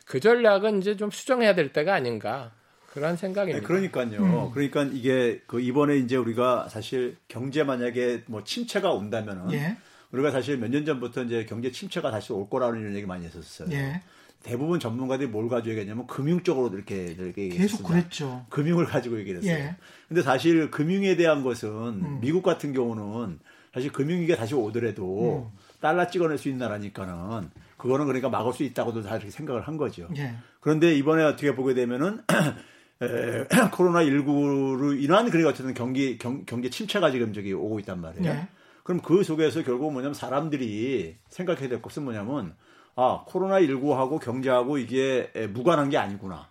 [0.07, 2.53] 그 전략은 이제 좀 수정해야 될 때가 아닌가
[2.93, 3.61] 그런 생각입니다.
[3.61, 4.23] 네, 그러니까요.
[4.23, 4.51] 음.
[4.53, 9.77] 그러니까 이게 그 이번에 이제 우리가 사실 경제 만약에 뭐 침체가 온다면은 예.
[10.13, 13.69] 우리가 사실 몇 년 전부터 이제 경제 침체가 다시 올 거라는 이런 얘기 많이 했었어요.
[13.73, 14.01] 예.
[14.43, 18.47] 대부분 전문가들이 뭘 가지고 얘기했냐면 금융 쪽으로 이렇게 이렇게 계속 그랬죠.
[18.49, 19.57] 금융을 가지고 얘기를 했어요.
[19.57, 19.77] 예.
[20.09, 22.19] 근데 사실 금융에 대한 것은 음.
[22.21, 23.41] 미국 같은 경우는
[23.75, 25.56] 사실 금융위기가 다시 오더라도 음.
[25.81, 30.09] 달러 찍어낼 수 있는 나라니까는 그거는 그러니까 막을 수 있다고도 다 이렇게 생각을 한 거죠.
[30.17, 30.37] 예.
[30.61, 32.23] 그런데 이번에 어떻게 보게 되면은
[33.03, 38.31] 에, 코로나 19로 인한 그러니까 어쨌든 경기 경, 경제 침체가 지금 저기 오고 있단 말이에요.
[38.31, 38.49] 예.
[38.83, 42.55] 그럼 그 속에서 결국 뭐냐면 사람들이 생각해야 될 것은 뭐냐면
[42.95, 46.51] 아 코로나 19하고 경제하고 이게 무관한 게 아니구나.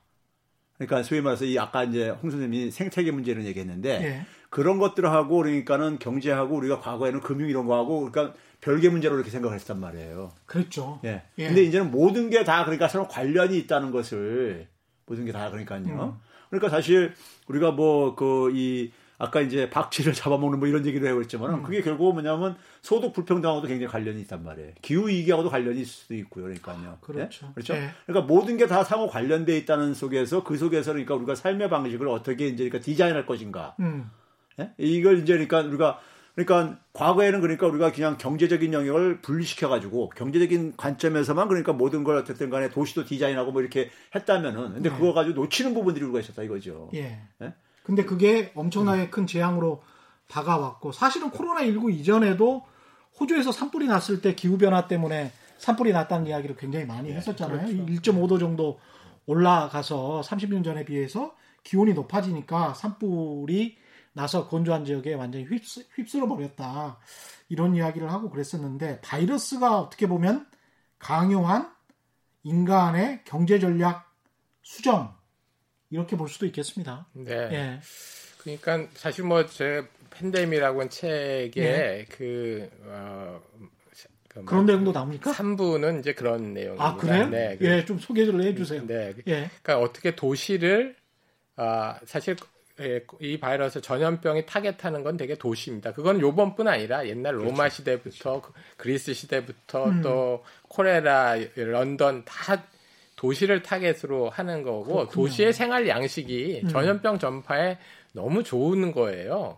[0.78, 4.26] 그러니까 소위 말해서 이 아까 이제 홍 선생님이 생태계 문제를 얘기했는데 예.
[4.56, 9.78] 그런 것들하고 그러니까는 경제하고 우리가 과거에는 금융 이런 거하고 그러니까 별개 문제로 이렇게 생각을 했단
[9.82, 10.32] 말이에요.
[10.46, 11.02] 그렇죠.
[11.04, 11.24] 예.
[11.40, 11.48] 예.
[11.48, 14.70] 근데 이제는 모든 게 다 그러니까 서로 관련이 있다는 것을
[15.08, 15.82] 모든 게 다 그러니까요.
[15.84, 16.14] 음.
[16.50, 17.14] 그러니까 사실
[17.50, 21.64] 우리가 뭐 그 이 아까 이제 박쥐를 잡아먹는 뭐 이런 얘기를 해보했지만 음.
[21.64, 24.72] 그게 결국 뭐냐면 소득 불평등하고도 굉장히 관련이 있단 말이에요.
[24.82, 26.46] 기후 위기하고도 관련이 있을 수도 있고요.
[26.46, 26.98] 그러니까요.
[27.02, 27.48] 그렇죠.
[27.48, 27.52] 네?
[27.56, 27.74] 그렇죠.
[27.74, 27.90] 네.
[28.06, 32.48] 그러니까 모든 게 다 상호 관련돼 있다는 속에서 그 속에서 그러니까 우리가 삶의 방식을 어떻게
[32.48, 33.76] 이제 그러니까 디자인할 것인가.
[33.82, 34.10] 음.
[34.58, 34.72] 네?
[34.78, 36.00] 이걸 이제 그러니까 우리가
[36.36, 42.50] 그러니까 과거에는 그러니까 우리가 그냥 경제적인 영역을 분리시켜 가지고 경제적인 관점에서만 그러니까 모든 걸 어쨌든
[42.50, 44.96] 간에 도시도 디자인하고 뭐 이렇게 했다면은 근데 네.
[44.96, 46.90] 그거 가지고 놓치는 부분들이 우리가 있었다 이거죠.
[46.94, 47.20] 예.
[47.40, 47.54] 네?
[47.84, 49.12] 근데 그게 엄청나게 음.
[49.12, 49.82] 큰 재앙으로
[50.28, 52.64] 다가왔고 사실은 코로나 19 이전에도
[53.20, 57.66] 호주에서 산불이 났을 때 기후 변화 때문에 산불이 났다는 이야기를 굉장히 많이 네, 했었잖아요.
[57.66, 57.86] 그렇죠.
[57.86, 58.80] 1.5도 정도
[59.26, 63.78] 올라가서 30년 전에 비해서 기온이 높아지니까 산불이
[64.16, 66.98] 나서 건조한 지역에 완전히 휩쓸, 휩쓸어 버렸다.
[67.50, 70.48] 이런 이야기를 하고 그랬었는데 바이러스가 어떻게 보면
[70.98, 71.70] 강요한
[72.44, 74.10] 인간의 경제 전략
[74.64, 75.14] 수정
[75.90, 77.08] 이렇게 볼 수도 있겠습니다.
[77.14, 77.32] 네.
[77.34, 77.80] 예.
[78.40, 82.06] 그러니까 사실 뭐 제 팬데믹이라고 한 책에 예.
[82.10, 83.42] 그 어,
[84.30, 85.34] 그 그런 내용도 나옵니까?
[85.34, 86.86] 3부는 이제 그런 내용입니다.
[86.86, 87.28] 아 그래요?
[87.28, 87.58] 네.
[87.58, 88.88] 그 예, 좀 소개를 해주세요.
[88.88, 89.14] 네.
[89.28, 89.50] 예.
[89.62, 90.96] 그러니까 어떻게 도시를
[91.58, 92.55] 아 사실 예,
[93.22, 95.94] 이 바이러스 전염병이 타겟하는 건 되게 도시입니다.
[95.94, 97.76] 그건 요번뿐 아니라 옛날 로마 그렇죠.
[97.76, 98.54] 시대부터 그렇죠.
[98.76, 100.02] 그리스 시대부터 음.
[100.02, 102.64] 또 코레라, 런던 다
[103.16, 105.10] 도시를 타겟으로 하는 거고 그렇군요.
[105.10, 106.68] 도시의 생활 양식이 음.
[106.68, 107.78] 전염병 전파에
[108.12, 109.58] 너무 좋은 거예요.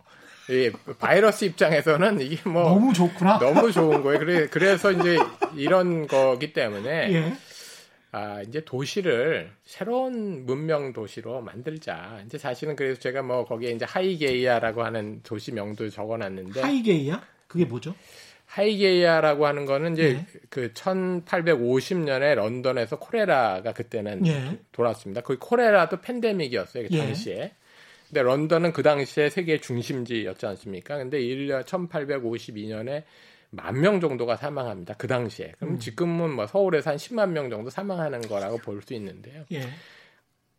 [0.50, 3.38] 이 바이러스 입장에서는 이게 뭐 너무 좋구나.
[3.38, 4.18] 너무 좋은 거예요.
[4.18, 5.18] 그래 그래서 이제
[5.56, 7.32] 이런 거기 때문에 예.
[8.10, 12.22] 아, 이제 도시를 새로운 문명 도시로 만들자.
[12.24, 17.22] 이제 사실은 그래서 제가 뭐 거기에 이제 하이게이아라고 하는 도시 명도 적어 놨는데 하이게이아?
[17.46, 17.94] 그게 뭐죠?
[18.46, 20.26] 하이게이아라고 하는 거는 이제 예.
[20.48, 24.58] 그 1850년에 런던에서 코레라가 그때는 예.
[24.72, 25.20] 돌았습니다.
[25.20, 26.88] 그 코레라도 팬데믹이었어요.
[26.88, 27.36] 그 당시에.
[27.36, 27.52] 예.
[28.08, 30.96] 근데 런던은 그 당시에 세계 중심지였지 않습니까?
[30.96, 33.04] 근데 1년 1852년에
[33.50, 34.94] 만 명 정도가 사망합니다.
[34.98, 35.52] 그 당시에.
[35.58, 35.78] 그럼 음.
[35.78, 39.44] 지금은 뭐 서울에서 한 10만 명 정도 사망하는 거라고 볼 수 있는데요.
[39.52, 39.68] 예.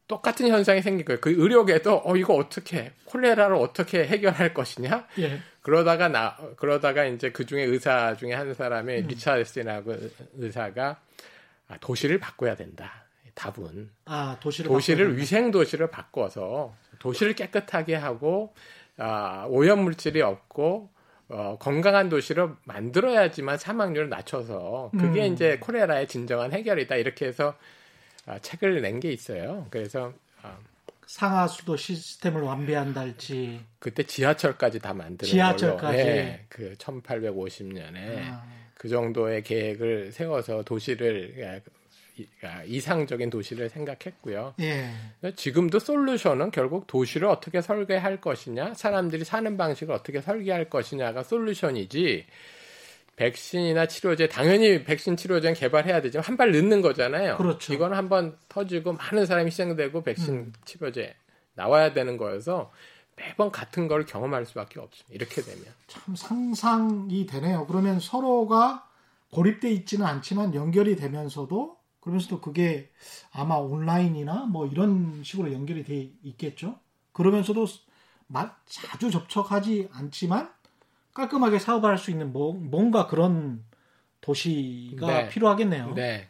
[0.08, 1.20] 똑같은 현상이 생길 거예요.
[1.22, 5.08] 그 의료계도 어 이거 어떻게 콜레라를 어떻게 해결할 것이냐?
[5.20, 5.40] 예.
[5.62, 9.08] 그러다가 나 그러다가 이제 그 중에 의사 중에 한 사람이 음.
[9.08, 9.96] 리차드슨하고
[10.38, 11.00] 의사가
[11.68, 13.06] 아, 도시를 바꿔야 된다.
[13.36, 18.56] 답은 아 도시를 도시를 위생 도시를 바꿔서 도시를 깨끗하게 하고
[18.98, 20.90] 아, 오염 물질이 없고
[21.30, 25.34] 어, 건강한 도시를 만들어야지만 사망률을 낮춰서 그게 음.
[25.34, 27.56] 이제 코레라의 진정한 해결이다 이렇게 해서
[28.26, 29.68] 아, 책을 낸 게 있어요.
[29.70, 30.58] 그래서 아,
[31.06, 37.96] 상하 수도 시스템을 완비한달지 그때 지하철까지 다 만드는 지하철까지 네, 그 1850년에
[38.32, 38.44] 아.
[38.76, 41.60] 그 정도의 계획을 세워서 도시를 예, 아,
[42.66, 44.54] 이상적인 도시를 생각했고요.
[44.62, 44.90] 예.
[45.36, 52.26] 지금도 솔루션은 결국 도시를 어떻게 설계할 것이냐, 사람들이 사는 방식을 어떻게 설계할 것이냐가 솔루션이지.
[53.16, 57.36] 백신이나 치료제 당연히 백신 치료제는 개발해야 되지만 한 발 늦는 거잖아요.
[57.36, 57.74] 그렇죠.
[57.74, 60.54] 이거는 한번 터지고 많은 사람이 희생되고 백신 음.
[60.64, 61.14] 치료제
[61.54, 62.72] 나와야 되는 거여서
[63.18, 65.14] 매번 같은 걸 경험할 수밖에 없습니다.
[65.14, 67.68] 이렇게 되면 참 상상이 되네요.
[67.68, 68.88] 그러면 서로가
[69.34, 71.76] 고립돼 있지는 않지만 연결이 되면서도
[72.10, 72.90] 그러면서도 그게
[73.32, 76.80] 아마 온라인이나 뭐 이런 식으로 연결이 돼 있겠죠.
[77.14, 77.68] 그러면서도
[78.66, 80.52] 자주 접촉하지 않지만
[81.14, 83.64] 깔끔하게 사업을 할수 있는 뭐, 뭔가 그런
[84.22, 85.30] 도시가 네.
[85.30, 85.94] 필요하겠네요.
[85.94, 86.30] 네.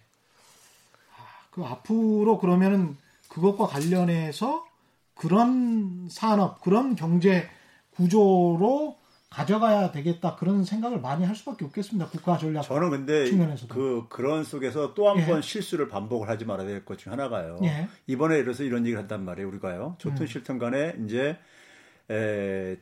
[1.15, 2.97] 아, 그 앞으로 그러면은
[3.29, 4.65] 그것과 관련해서
[5.15, 7.49] 그런 산업, 그런 경제
[7.91, 8.97] 구조로
[9.29, 12.09] 가져가야 되겠다 그런 생각을 많이 할 수밖에 없겠습니다.
[12.09, 13.73] 국가 전략 저는 근데 측면에서도.
[13.75, 15.41] 그 그런 속에서 또 한번 예.
[15.41, 17.59] 실수를 반복을 하지 말아야 될 것 중 하나가요.
[17.63, 17.87] 예.
[18.07, 19.47] 이번에 들어서 이런 얘기를 한단 말이에요.
[19.49, 19.95] 우리가요.
[19.99, 20.27] 좋든 음.
[20.27, 21.37] 싫든 간에 이제
[22.09, 22.77] 에,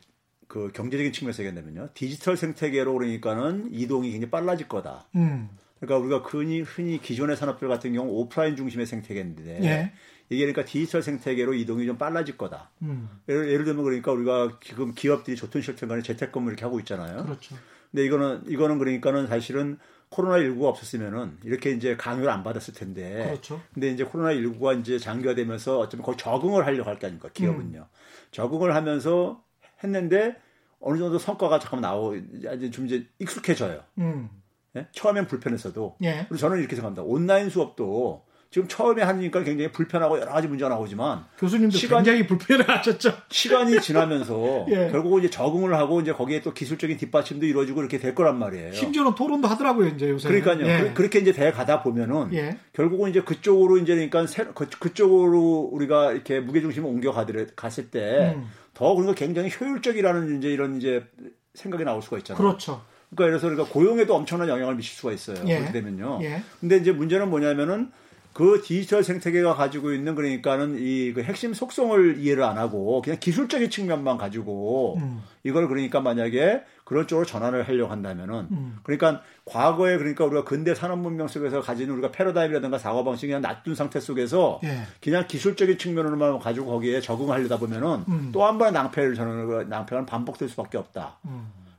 [0.48, 1.90] 그 경제적인 측면에서 얘기한다면요.
[1.94, 5.06] 디지털 생태계로 그러니까는 이동이 굉장히 빨라질 거다.
[5.16, 5.50] 음.
[5.80, 9.92] 그러니까 우리가 흔히 흔히 기존의 산업들 같은 경우 오프라인 중심의 생태계인데 예.
[10.30, 12.70] 이게 그러니까 디지털 생태계로 이동이 좀 빨라질 거다.
[12.82, 13.08] 음.
[13.30, 17.24] 예를, 예를 들면 그러니까 우리가 지금 기업들이 좋든 싫든 간에 재택근무 이렇게 하고 있잖아요.
[17.24, 17.56] 그렇죠.
[17.92, 19.78] 근데 이거는 이거는 그러니까는 사실은
[20.10, 23.24] 코로나 19가 없었으면은 이렇게 이제 강요를 안 받았을 텐데.
[23.26, 23.62] 그렇죠.
[23.74, 27.80] 근데 이제 코로나 19가 이제 장기화되면서 어쩌면 거의 적응을 하려고 할 게 아닙니까, 기업은요.
[27.80, 27.86] 음.
[28.32, 29.44] 적응을 하면서
[29.84, 30.36] 했는데
[30.80, 33.82] 어느 정도 성과가 잠깐 나오, 이제 좀 이제 익숙해져요.
[34.00, 34.30] 음.
[34.78, 34.88] 예?
[34.92, 35.98] 처음엔 불편했어도.
[36.04, 36.26] 예.
[36.28, 37.04] 그리고 저는 이렇게 생각합니다.
[37.04, 43.12] 온라인 수업도 지금 처음에 하니까 굉장히 불편하고 여러 가지 문제가 나오지만 교수님도 시간이, 굉장히 불편해하셨죠.
[43.30, 44.90] 시간이 지나면서 예.
[44.90, 48.72] 결국 이제 적응을 하고 이제 거기에 또 기술적인 뒷받침도 이루어지고 이렇게 될 거란 말이에요.
[48.72, 50.30] 심지어는 토론도 하더라고요 이제 요새.
[50.30, 50.66] 그러니까요.
[50.66, 50.92] 예.
[50.94, 52.58] 그, 렇게 이제 돼 가다 보면은 예.
[52.72, 57.92] 결국은 이제 그쪽으로 이제 그러니까 새, 그, 그쪽으로 우리가 이렇게 무게 중심을 옮겨 가들 갔을
[57.92, 58.48] 때더 음.
[58.74, 61.04] 그러니까 굉장히 효율적이라는 이제 이런 이제
[61.54, 62.42] 생각이 나올 수가 있잖아요.
[62.42, 62.82] 그렇죠.
[63.16, 65.38] 그러니까 그래서 그러니까 고용에도 엄청난 영향을 미칠 수가 있어요.
[65.48, 65.60] 예.
[65.60, 66.20] 그렇게 되면요.
[66.24, 66.42] 예.
[66.60, 67.92] 근데 이제 문제는 뭐냐면은
[68.34, 73.72] 그 디지털 생태계가 가지고 있는 그러니까는 이 그 핵심 속성을 이해를 안 하고 그냥 기술적인
[73.72, 75.24] 측면만 가지고 음.
[75.44, 78.78] 이걸 그러니까 만약에 그런 쪽으로 전환을 하려고 한다면은 음.
[78.84, 83.74] 그러니까 과거에 그러니까 우리가 근대 산업 문명 속에서 가지는 우리가 패러다임이라든가 사고 방식이 그냥 놔둔
[83.74, 84.84] 상태 속에서 예.
[85.02, 88.30] 그냥 기술적인 측면으로만 가지고 거기에 적응하려다 보면은 음.
[88.32, 91.18] 또한 번의 낭패를 저는 낭패가 반복될 수밖에 없다.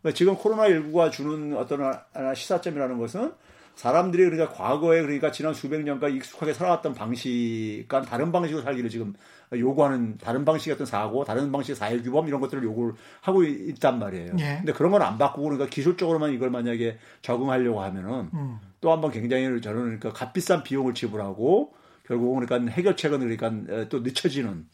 [0.09, 0.13] 음.
[0.13, 1.93] 그러니까 지금 코로나 19가 주는 어떤
[2.35, 3.33] 시사점이라는 것은
[3.75, 9.15] 사람들이 그러니까 과거에 그러니까 지난 수백 년간 익숙하게 살아왔던 방식과 다른 방식으로 살기를 지금
[9.53, 14.33] 요구하는 다른 방식의 어떤 사고, 다른 방식의 사회 규범 이런 것들을 요구를 하고 있단 말이에요.
[14.41, 14.57] 예.
[14.59, 18.59] 근데 그런 건 안 바꾸고 그러니까 기술적으로만 이걸 만약에 적응하려고 하면은 음.
[18.81, 21.73] 또 한 번 굉장히 저는 그러니까 값비싼 비용을 지불하고
[22.07, 24.67] 결국은 그러니까 해결책은 그러니까 또 늦춰지는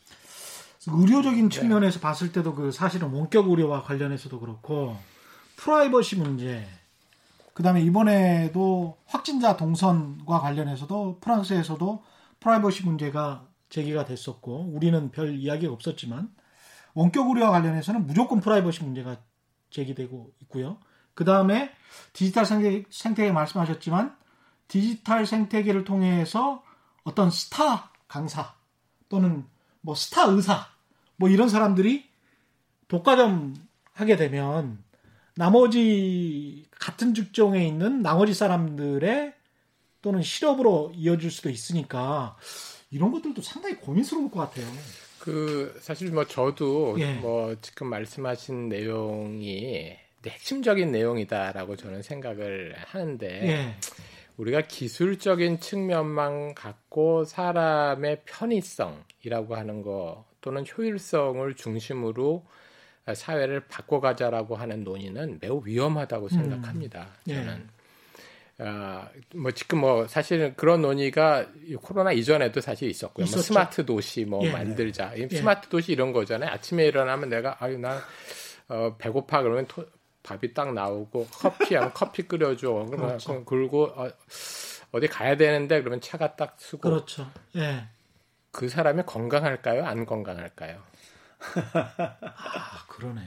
[0.87, 1.61] 의료적인 네.
[1.61, 2.03] 측면에서 네.
[2.03, 4.97] 봤을 때도 그 사실은 원격 의료와 관련해서도 그렇고
[5.57, 6.67] 프라이버시 문제
[7.55, 12.05] 그 다음에 이번에도 확진자 동선과 관련해서도 프랑스에서도
[12.41, 16.31] 프라이버시 문제가 제기가 됐었고 우리는 별 이야기가 없었지만
[16.95, 19.17] 원격 의료와 관련해서는 무조건 프라이버시 문제가
[19.71, 20.79] 제기되고 있고요.
[21.15, 21.73] 그 다음에
[22.13, 24.17] 디지털 생태, 생태계 말씀하셨지만
[24.69, 26.63] 디지털 생태계를 통해서
[27.03, 28.55] 어떤 스타 강사
[29.09, 29.47] 또는
[29.81, 30.67] 뭐 스타 의사
[31.17, 32.09] 뭐 이런 사람들이
[32.89, 33.55] 독과점
[33.93, 34.84] 하게 되면
[35.37, 39.35] 나머지 같은 직종에 있는 나머지 사람들의
[40.03, 42.37] 또는 실업으로 이어질 수도 있으니까
[42.91, 44.67] 이런 것들도 상당히 고민스러울 것 같아요.
[45.19, 47.15] 그 사실 뭐 저도 예.
[47.15, 53.77] 뭐 지금 말씀하신 내용이 핵심적인 내용이다라고 저는 생각을 하는데 예.
[54.37, 62.45] 우리가 기술적인 측면만 갖고 사람의 편의성이라고 하는 거 또는 효율성을 중심으로
[63.13, 66.29] 사회를 바꿔가자라고 하는 논의는 매우 위험하다고 음.
[66.29, 67.09] 생각합니다.
[67.29, 67.35] 음.
[67.35, 67.69] 저는.
[68.59, 71.47] 아, 뭐 지금 뭐 사실은 그런 논의가
[71.83, 73.27] 코로나 이전에도 사실 있었고요.
[73.27, 74.53] 뭐 스마트 도시 뭐 예.
[74.53, 75.13] 만들자.
[75.19, 75.29] 예.
[75.29, 76.51] 스마트 도시 이런 거잖아요.
[76.51, 78.01] 아침에 일어나면 내가 아유 나
[78.69, 79.85] 어, 배고파 그러면 토,
[80.23, 82.87] 밥이 딱 나오고 커피 하면 커피 끓여줘.
[82.91, 83.45] 그렇죠.
[83.45, 84.09] 그리고 어,
[84.93, 86.89] 어디 가야 되는데 그러면 차가 딱 쓰고.
[86.89, 87.29] 그렇죠.
[87.57, 87.89] 예.
[88.53, 89.85] 그 사람이 건강할까요?
[89.85, 90.81] 안 건강할까요?
[91.75, 93.21] 아 그러네.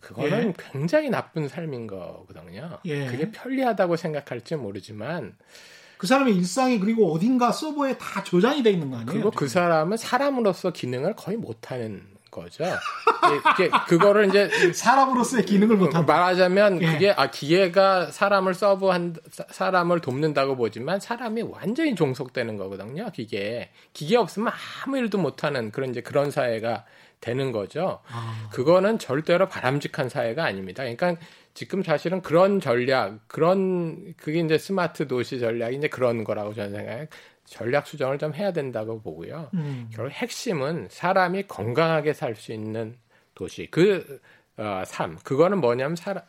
[0.00, 0.54] 그거는 예.
[0.72, 2.78] 굉장히 나쁜 삶인 거거든요.
[2.84, 3.06] 예.
[3.06, 5.34] 그게 편리하다고 생각할지 모르지만
[5.98, 9.12] 그 사람의 일상이 그리고 어딘가 서버에 다 저장이 돼 있는 거 아니에요?
[9.12, 12.64] 그리고 그 사람은 사람으로서 기능을 거의 못하는 거죠.
[13.54, 16.86] 이게 그거를 이제 사람으로서의 기능을 못한 말하자면 예.
[16.86, 19.16] 그게 아 기계가 사람을 서브한
[19.50, 23.10] 사람을 돕는다고 보지만 사람이 완전히 종속되는 거거든요.
[23.12, 24.52] 기계 기계 없으면
[24.84, 26.84] 아무 일도 못하는 그런 이제 그런 사회가
[27.20, 28.00] 되는 거죠.
[28.08, 28.48] 아.
[28.52, 30.82] 그거는 절대로 바람직한 사회가 아닙니다.
[30.82, 31.16] 그러니까
[31.54, 37.06] 지금 사실은 그런 전략, 그런 그게 이제 스마트 도시 전략이 이제 그런 거라고 저는 생각해요.
[37.44, 39.50] 전략 수정을 좀 해야 된다고 보고요.
[39.54, 39.90] 음.
[39.92, 42.96] 결국 핵심은 사람이 건강하게 살 수 있는
[43.34, 44.20] 도시 그
[44.56, 45.18] 어, 삶.
[45.24, 46.22] 그거는 뭐냐면 사람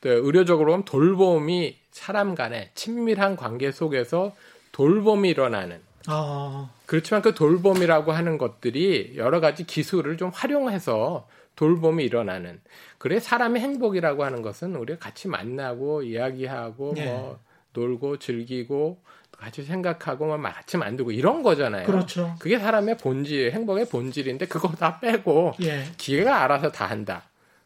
[0.00, 4.34] 그 의료적으로 보면 돌봄이 사람 간의 친밀한 관계 속에서
[4.72, 6.70] 돌봄이 일어나는 아.
[6.86, 12.60] 그렇지만 그 돌봄이라고 하는 것들이 여러 가지 기술을 좀 활용해서 돌봄이 일어나는.
[12.98, 17.06] 그래 사람의 행복이라고 하는 것은 우리가 같이 만나고 이야기하고 네.
[17.06, 17.40] 뭐
[17.72, 19.00] 놀고 즐기고
[19.32, 21.86] 같이 생각하고 막 같이 만들고 이런 거잖아요.
[21.86, 22.34] 그렇죠.
[22.38, 25.84] 그게 사람의 본질, 행복의 본질인데 그거 다 빼고 예.
[25.96, 27.24] 기계가 알아서 다 한다.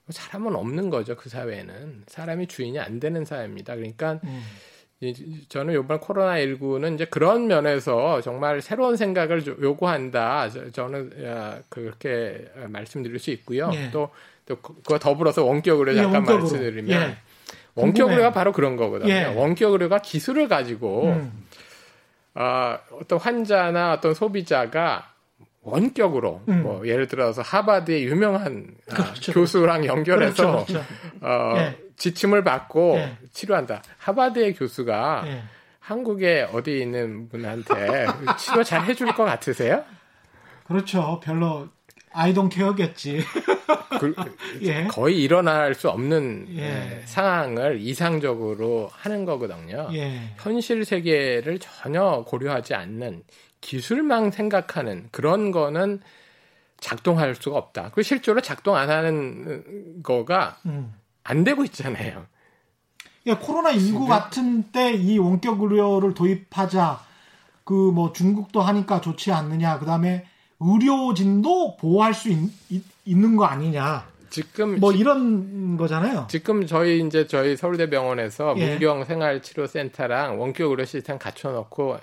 [0.08, 3.76] 사람은 없는 거죠 그 사회는 사람이 주인이 안 되는 사회입니다.
[3.76, 4.42] 그러니까 음.
[5.48, 10.50] 저는 이번 코로나 19는 이제 그런 면에서 정말 새로운 생각을 요구한다.
[10.72, 13.70] 저는 그렇게 말씀드릴 수 있고요.
[13.72, 13.90] 예.
[13.90, 14.10] 또,
[14.44, 16.38] 또 그거 더불어서 원격으로 잠깐 예, 원격으로.
[16.40, 17.16] 말씀드리면 예.
[17.74, 19.10] 원격 의료가 바로 그런 거거든요.
[19.10, 19.24] 예.
[19.24, 21.46] 원격 의료가 기술을 가지고 음.
[22.34, 25.14] 어, 어떤 환자나 어떤 소비자가
[25.62, 26.62] 원격으로 음.
[26.62, 29.32] 뭐 예를 들어서 하버드의 유명한 그렇죠.
[29.32, 30.84] 교수랑 연결해서 그렇죠, 그렇죠.
[31.22, 31.89] 어, 예.
[32.00, 33.16] 지침을 받고 예.
[33.30, 33.82] 치료한다.
[33.98, 35.42] 하버드의 교수가 예.
[35.78, 38.06] 한국에 어디 있는 분한테
[38.38, 39.84] 치료 잘 해줄 것 같으세요?
[40.64, 41.20] 그렇죠.
[41.22, 41.68] 별로
[42.12, 43.22] 아이돈 케어겠지.
[44.00, 44.14] 그,
[44.62, 44.86] 예.
[44.86, 46.62] 거의 일어날 수 없는 예.
[46.62, 47.02] 예.
[47.04, 49.88] 상황을 이상적으로 하는 거거든요.
[49.92, 50.32] 예.
[50.38, 53.24] 현실 세계를 전혀 고려하지 않는
[53.60, 56.00] 기술만 생각하는 그런 거는
[56.80, 57.90] 작동할 수가 없다.
[57.90, 60.94] 그 실제로 작동 안 하는 거가 음.
[61.30, 62.26] 안 되고 있잖아요.
[63.26, 67.00] 예, 코로나 19 같은 때 이 원격 의료를 도입하자.
[67.64, 69.78] 그 뭐 중국도 하니까 좋지 않느냐.
[69.78, 70.26] 그다음에
[70.58, 74.06] 의료진도 보호할 수 있, 있는 거 아니냐.
[74.30, 76.26] 지금 뭐 이런 거잖아요.
[76.30, 78.70] 지금 저희 이제 저희 서울대병원에서 예.
[78.70, 81.98] 문경 생활치료센터랑 원격 의료 시스템 갖춰놓고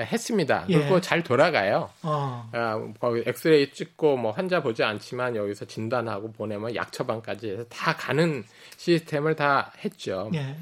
[0.00, 0.64] 했습니다.
[0.68, 0.78] 예.
[0.78, 1.90] 그리고 잘 돌아가요.
[2.02, 2.48] 어.
[2.52, 7.96] 아, 거기 엑스레이 찍고 뭐 환자 보지 않지만 여기서 진단하고 보내면 약 처방까지 해서 다
[7.96, 8.44] 가는
[8.76, 10.30] 시스템을 다 했죠.
[10.34, 10.56] 예.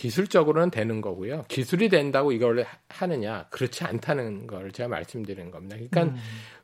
[0.00, 1.44] 기술적으로는 되는 거고요.
[1.48, 3.44] 기술이 된다고 이걸 하느냐?
[3.50, 5.76] 그렇지 않다는 걸 제가 말씀드리는 겁니다.
[5.76, 6.16] 그러니까 음.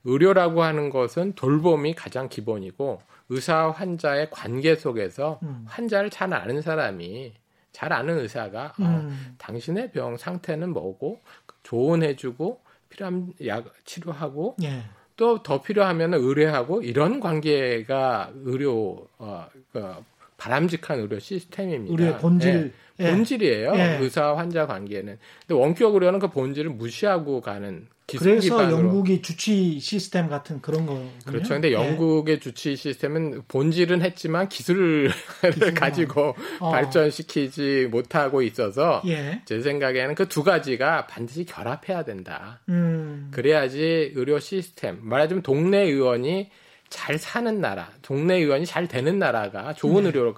[0.05, 5.64] 의료라고 하는 것은 돌봄이 가장 기본이고 의사와 환자의 관계 속에서 음.
[5.68, 7.35] 환자를 잘 아는 사람이
[7.77, 8.85] 잘 아는 의사가 어, 음.
[8.85, 11.20] 어, 당신의 병 상태는 뭐고
[11.62, 12.59] 조언해주고
[12.89, 14.85] 필요한 약 치료하고 예.
[15.18, 19.93] 또더 필요하면 의뢰하고 이런 관계가 의료 어, 그
[20.39, 21.93] 바람직한 의료 시스템입니다.
[21.93, 23.11] 의료의 본질 예.
[23.11, 23.72] 본질이에요.
[23.74, 23.99] 예.
[24.01, 25.18] 의사 환자 관계는.
[25.47, 31.55] 근데 원격 의료는 그 본질을 무시하고 가는 그래서 영국이 주치 시스템 같은 그런 거 그렇죠.
[31.55, 31.73] 근데 예.
[31.73, 32.39] 영국의 예.
[32.39, 35.11] 주치 시스템은 본질은 했지만 기술을
[35.75, 36.71] 가지고 어.
[36.71, 39.43] 발전시키지 못하고 있어서 예.
[39.45, 42.61] 제 생각에는 그 두 가지가 반드시 결합해야 된다.
[42.69, 43.29] 음.
[43.31, 46.51] 그래야지 의료 시스템 말하자면 동네 의원이
[46.91, 50.09] 잘 사는 나라, 동네 의원이 잘 되는 나라가 좋은 네.
[50.09, 50.35] 의료를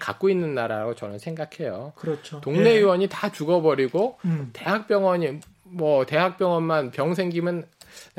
[0.00, 1.92] 갖고 있는 나라라고 저는 생각해요.
[1.94, 2.40] 그렇죠.
[2.40, 2.78] 동네 예.
[2.78, 4.50] 의원이 다 죽어버리고 음.
[4.52, 5.38] 대학병원이
[5.70, 7.66] 뭐 대학병원만 병 생기면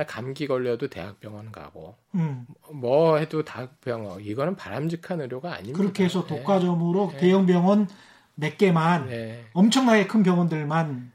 [0.08, 2.46] 감기 걸려도 대학병원 가고 음.
[2.72, 5.78] 뭐 해도 대학병원 이거는 바람직한 의료가 아닙니다.
[5.78, 6.38] 그렇게 해서 네.
[6.38, 7.18] 독과점으로 네.
[7.18, 7.88] 대형 병원
[8.36, 9.46] 몇 개만 네.
[9.54, 11.12] 엄청나게 큰 병원들만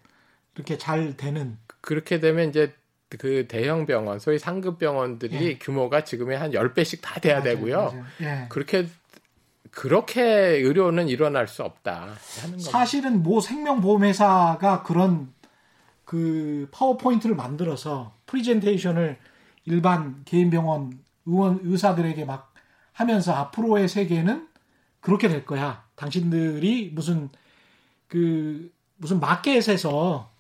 [0.55, 2.72] 이렇게 잘 되는 그렇게 되면 이제
[3.18, 5.59] 그 대형 병원, 소위 상급 병원들이 예.
[5.59, 7.76] 규모가 지금의 한 10배씩 다 돼야 맞아요, 되고요.
[7.76, 8.05] 맞아요.
[8.22, 8.47] 예.
[8.49, 8.87] 그렇게
[9.70, 12.14] 그렇게 의료는 일어날 수 없다
[12.59, 15.34] 사실은 모 생명보험회사가 그런
[16.14, 19.18] 그 파워포인트를 만들어서 프리젠테이션을
[19.64, 20.96] 일반 개인 병원
[21.26, 22.54] 의원 의사들에게 막
[22.92, 24.46] 하면서 앞으로의 세계는
[25.00, 25.84] 그렇게 될 거야.
[25.96, 27.30] 당신들이 무슨
[28.06, 30.30] 그 무슨 마켓에서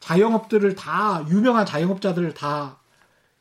[0.00, 2.80] 자영업들을 다 유명한 자영업자들을 다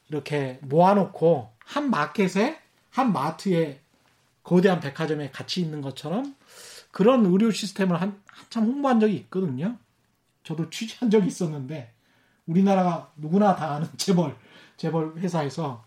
[0.09, 2.59] 이렇게 모아놓고 한 마켓에
[2.91, 3.81] 한 마트에
[4.43, 6.35] 거대한 백화점에 같이 있는 것처럼
[6.91, 9.79] 그런 의료 시스템을 한, 한참 홍보한 적이 있거든요.
[10.43, 11.93] 저도 취재한 적이 있었는데
[12.45, 14.35] 우리나라가 누구나 다 아는 재벌
[14.77, 15.85] 재벌 회사에서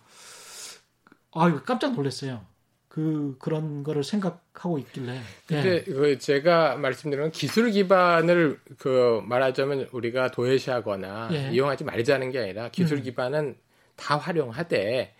[1.33, 2.45] 아 깜짝 놀랐어요.
[2.89, 5.21] 그 그런 거를 생각하고 있길래.
[5.47, 6.17] 근데 예.
[6.17, 11.51] 제가 말씀드린 기술 기반을 그 말하자면 우리가 도외시하거나 예.
[11.53, 13.03] 이용하지 말자는 게 아니라 기술 음.
[13.03, 13.57] 기반은
[13.97, 15.15] 다 활용하되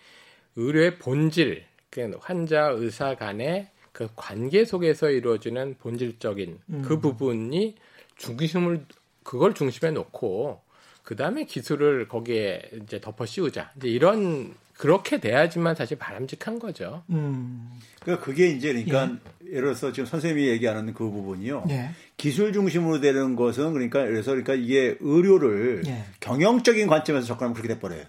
[0.55, 6.81] 의료의 본질, 그 환자 의사 간의 그 관계 속에서 이루어지는 본질적인 음.
[6.81, 7.75] 그 부분이
[8.15, 8.85] 중심을
[9.27, 10.61] 그걸 중심에 놓고
[11.03, 13.71] 그 다음에 기술을 거기에 이제 덮어 씌우자.
[13.75, 17.03] 이제 이런 그렇게 돼야지만 사실 바람직한 거죠.
[17.09, 17.69] 음.
[18.01, 19.49] 그러니까 그게 이제 그러니까 예.
[19.49, 21.65] 예를 들어서 지금 선생님이 얘기하는 그 부분이요.
[21.69, 21.89] 예.
[22.15, 26.05] 기술 중심으로 되는 것은 그러니까 그래서 그러니까 이게 의료를 예.
[26.21, 28.05] 경영적인 관점에서 접근하면 그렇게 돼 버려요.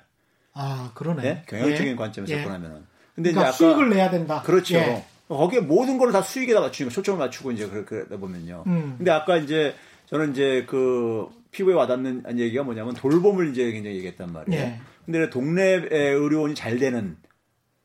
[0.55, 1.23] 아 그러네.
[1.23, 1.43] 네?
[1.49, 1.97] 경영적인 예.
[1.97, 2.39] 관점에서 예.
[2.39, 2.85] 접근하면은.
[3.17, 4.43] 근데 그러니까 이제 아까 수익을 내야 된다.
[4.43, 4.77] 그렇죠.
[4.77, 5.05] 예.
[5.29, 8.65] 거기에 모든 걸 다 수익에다 맞추니까 초점을 맞추고 이제 그렇게 보면요.
[8.67, 8.95] 음.
[8.99, 9.75] 근데 아까 이제
[10.09, 14.61] 저는 이제 그 피부에 와닿는 얘기가 뭐냐면 돌봄을 이제 굉장히 얘기했단 말이에요.
[14.61, 14.81] 예.
[15.05, 17.17] 근데 동네 의료원이 잘 되는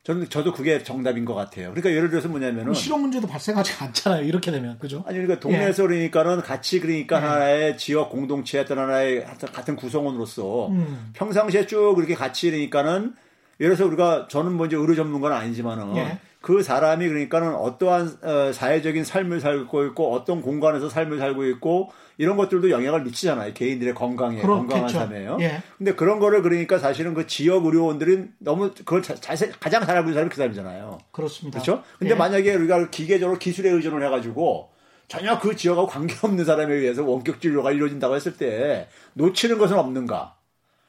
[0.04, 1.70] 저는 저도 그게 정답인 것 같아요.
[1.70, 4.26] 그러니까 예를 들어서 뭐냐면은 실업 문제도 발생하지 않잖아요.
[4.26, 5.04] 이렇게 되면 그죠?
[5.08, 5.88] 아니 그러니까 동네에서 예.
[5.88, 7.22] 그러니까는 같이 그러니까 예.
[7.22, 11.12] 하나의 지역 공동체 어떤 하나의 같은 구성원으로서 음.
[11.14, 13.16] 평상시에 쭉 이렇게 같이 그러니까는
[13.62, 16.20] 예를 들어서 우리가 저는 먼저 뭐 의료 전문가는 아니지만은 예.
[16.44, 22.36] 그 사람이 그러니까는 어떠한 어, 사회적인 삶을 살고 있고 어떤 공간에서 삶을 살고 있고 이런
[22.36, 23.54] 것들도 영향을 미치잖아요.
[23.54, 24.68] 개인들의 건강에 그렇겠죠.
[24.68, 25.38] 건강한 삶에요.
[25.40, 25.64] 예.
[25.78, 30.10] 근데 그런 거를 그러니까 사실은 그 지역 의료원들은 너무 그걸 자, 자, 가장 잘 알고
[30.10, 30.98] 있는 사람이 그 사람이잖아요.
[31.14, 31.62] 그렇습니다.
[31.62, 31.82] 그렇죠?
[31.98, 32.18] 근데 예.
[32.18, 34.72] 만약에 우리가 기계적으로 기술에 의존을 해 가지고
[35.08, 40.36] 전혀 그 지역하고 관계없는 사람에 의해서 원격 진료가 이루어진다고 했을 때 놓치는 것은 없는가?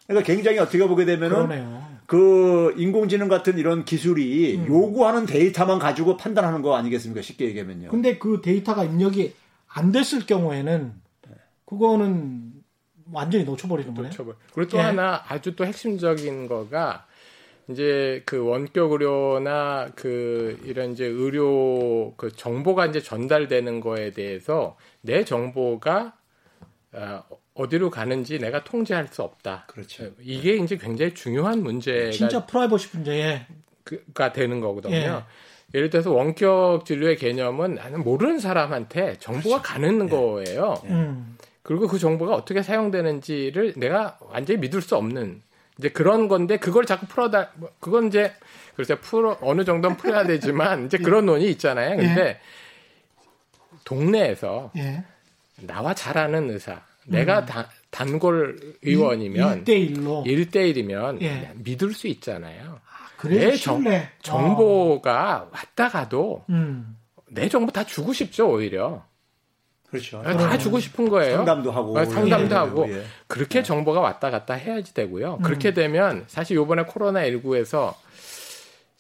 [0.09, 1.94] 그러니까 굉장히 어떻게 보게 되면은 그러네요.
[2.07, 4.67] 그 인공지능 같은 이런 기술이 음.
[4.67, 7.23] 요구하는 데이터만 가지고 판단하는 거 아니겠습니까?
[7.23, 7.89] 쉽게 얘기하면요.
[7.89, 9.35] 근데 그 데이터가 입력이
[9.69, 10.93] 안 됐을 경우에는
[11.65, 12.53] 그거는
[13.13, 14.11] 완전히 놓쳐버리는 거네요.
[14.11, 14.35] 놓쳐버.
[14.53, 14.83] 그리고 또 예.
[14.83, 17.07] 하나 아주 또 핵심적인 거가
[17.69, 25.25] 이제 그 원격 의료나 그 이런 이제 의료 그 정보가 이제 전달되는 거에 대해서 내
[25.25, 26.15] 정보가
[26.93, 27.23] 어,
[27.55, 29.65] 어디로 가는지 내가 통제할 수 없다.
[29.69, 30.11] 그렇죠.
[30.21, 33.47] 이게 이제 굉장히 중요한 문제가 진짜 프라이버시 문제가
[33.85, 34.95] 그, 되는 거거든요.
[34.95, 35.23] 예.
[35.75, 39.63] 예를 들어서 원격 진료의 개념은 나는 모르는 사람한테 정보가 그렇죠.
[39.63, 40.09] 가는 예.
[40.09, 40.83] 거예요.
[40.85, 40.89] 예.
[40.89, 41.37] 음.
[41.63, 45.41] 그리고 그 정보가 어떻게 사용되는지를 내가 완전히 믿을 수 없는
[45.79, 48.33] 이제 그런 건데 그걸 자꾸 풀어다 뭐 그건 이제
[48.77, 51.97] 글쎄 풀어 어느 정도는 풀어야 되지만 이제 그런 논이 있잖아요.
[51.97, 52.41] 근데 예.
[53.85, 55.05] 동네에서 예.
[55.61, 57.47] 나와 잘 아는 의사 내가 음.
[57.47, 61.53] 다, 단골 의원이면 1대1로 1대1이면 예.
[61.57, 62.81] 믿을 수 있잖아요.
[62.87, 63.85] 아, 그래 정,
[64.23, 66.97] 정보가 왔다 가도 음.
[67.31, 69.05] 내 정보 다 주고 싶죠 오히려.
[69.89, 70.21] 그렇죠.
[70.23, 71.37] 다 주고 싶은 거예요.
[71.37, 72.59] 상담도 하고 아, 상담도 예.
[72.59, 73.05] 하고 예.
[73.29, 73.63] 그렇게 예.
[73.63, 75.35] 정보가 왔다 갔다 해야지 되고요.
[75.35, 75.43] 음.
[75.43, 77.95] 그렇게 되면 사실 요번에 코로나 19에서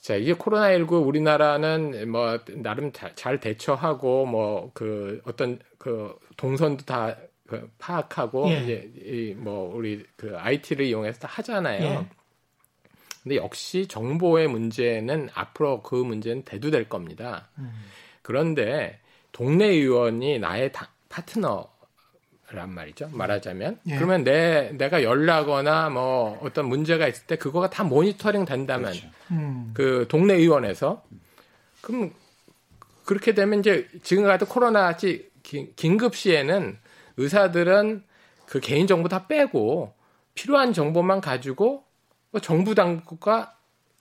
[0.01, 7.17] 자, 이게 코로나19 우리나라는 뭐 나름 잘 대처하고 뭐 그 어떤 그 동선도 다
[7.47, 8.61] 그 파악하고 예.
[8.63, 11.83] 이제 이 뭐 우리 그 IT를 이용해서 하잖아요.
[11.83, 12.07] 예.
[13.23, 17.49] 근데 역시 정보의 문제는 앞으로 그 문제는 대두될 겁니다.
[17.59, 17.73] 음.
[18.23, 19.01] 그런데
[19.33, 21.73] 동네 의원이 나의 다, 파트너
[22.51, 23.09] 란 말이죠.
[23.13, 23.97] 말하자면 예.
[23.97, 29.09] 그러면 내 내가 열나거나 뭐 어떤 문제가 있을 때 그거가 다 모니터링 된다면 그렇죠.
[29.33, 29.71] 음.
[29.75, 31.03] 그 동네 의원에서
[31.81, 32.13] 그럼
[33.07, 34.97] 그렇게 되면 이제 지금 같은 코로나
[35.77, 36.79] 긴급 시에는
[37.17, 38.03] 의사들은
[38.47, 39.93] 그 개인 정보 다 빼고
[40.35, 41.85] 필요한 정보만 가지고
[42.31, 43.55] 뭐 정부 당국과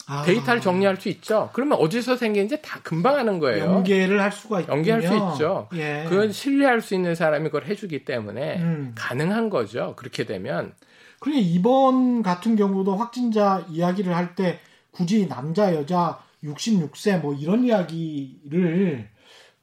[0.06, 0.24] 아.
[0.24, 1.50] 데이터를 정리할 수 있죠.
[1.54, 3.64] 그러면 어디서 생긴지 다 금방 하는 거예요.
[3.66, 4.72] 연계를 할 수가 있죠.
[4.72, 5.70] 연계할 수 있죠.
[5.76, 6.06] 예.
[6.10, 8.92] 그건 신뢰할 수 있는 사람이 그걸 해주기 때문에 음.
[8.96, 9.94] 가능한 거죠.
[9.96, 10.74] 그렇게 되면.
[11.20, 14.60] 그러니 이번 같은 경우도 확진자 이야기를 할 때
[14.92, 19.10] 굳이 남자 여자 66세 뭐 이런 이야기를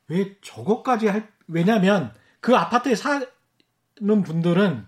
[0.08, 3.20] 왜 저것까지 할 왜냐면 그 아파트에 사
[4.00, 4.86] 는 분들은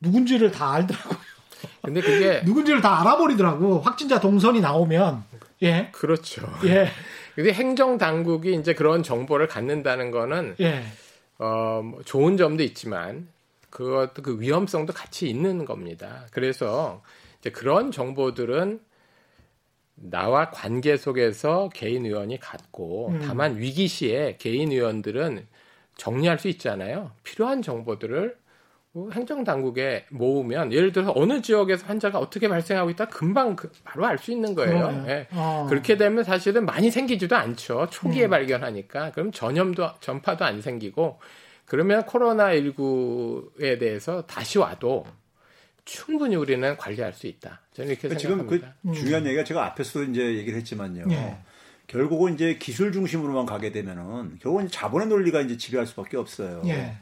[0.00, 1.18] 누군지를 다 알더라고요.
[1.84, 3.80] 근데 그게 누군지를 다 알아버리더라고.
[3.80, 5.24] 확진자 동선이 나오면.
[5.62, 5.90] 예.
[5.92, 6.48] 그렇죠.
[6.64, 6.88] 예.
[7.34, 10.82] 근데 행정 당국이 이제 그런 정보를 갖는다는 거는 예.
[11.38, 13.28] 어, 뭐 좋은 점도 있지만
[13.70, 16.26] 그것도 그 위험성도 같이 있는 겁니다.
[16.32, 17.02] 그래서
[17.40, 18.80] 이제 그런 정보들은
[19.94, 23.20] 나와 관계 속에서 개인 의원이 갖고 음.
[23.20, 25.46] 다만 위기 시에 개인 의원들은
[25.96, 27.10] 정리할 수 있잖아요.
[27.24, 28.37] 필요한 정보들을 뭐
[29.12, 34.18] 행정 당국에 모으면 예를 들어서 어느 지역에서 환자가 어떻게 발생하고 있다 금방 그 바로 알
[34.18, 35.04] 수 있는 거예요.
[35.08, 35.26] 예.
[35.32, 35.66] 어.
[35.68, 37.88] 그렇게 되면 사실은 많이 생기지도 않죠.
[37.90, 38.30] 초기에 음.
[38.30, 41.18] 발견하니까 그럼 전염도 전파도 안 생기고
[41.66, 45.06] 그러면 코로나 19에 대해서 다시 와도
[45.84, 47.60] 충분히 우리는 관리할 수 있다.
[47.74, 48.74] 저는 이렇게 그러니까 생각합니다.
[48.82, 51.04] 지금 그 중요한 얘기가 제가 앞에서도 이제 얘기를 했지만요.
[51.10, 51.38] 예.
[51.86, 56.62] 결국은 이제 기술 중심으로만 가게 되면은 결국은 자본의 논리가 이제 지배할 수밖에 없어요.
[56.66, 56.96] 예.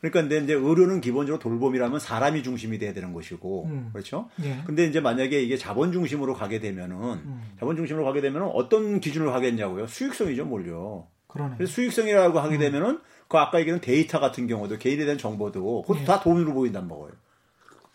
[0.00, 3.90] 그러니까 근데 이제 의료는 기본적으로 돌봄이라면 사람이 중심이 돼야 되는 것이고 음.
[3.92, 4.30] 그렇죠.
[4.42, 4.62] 예.
[4.64, 7.42] 근데 이제 만약에 이게 자본 중심으로 가게 되면은 음.
[7.58, 9.86] 자본 중심으로 가게 되면은 어떤 기준으로 하겠냐고요.
[9.86, 11.06] 수익성이죠, 뭘요.
[11.26, 11.66] 그러네.
[11.66, 12.60] 수익성이라고 하게 음.
[12.60, 16.04] 되면은 그 아까 얘기한 데이터 같은 경우도 개인에 대한 정보도 그것도 예.
[16.04, 17.10] 다 돈으로 보인단 말이에요.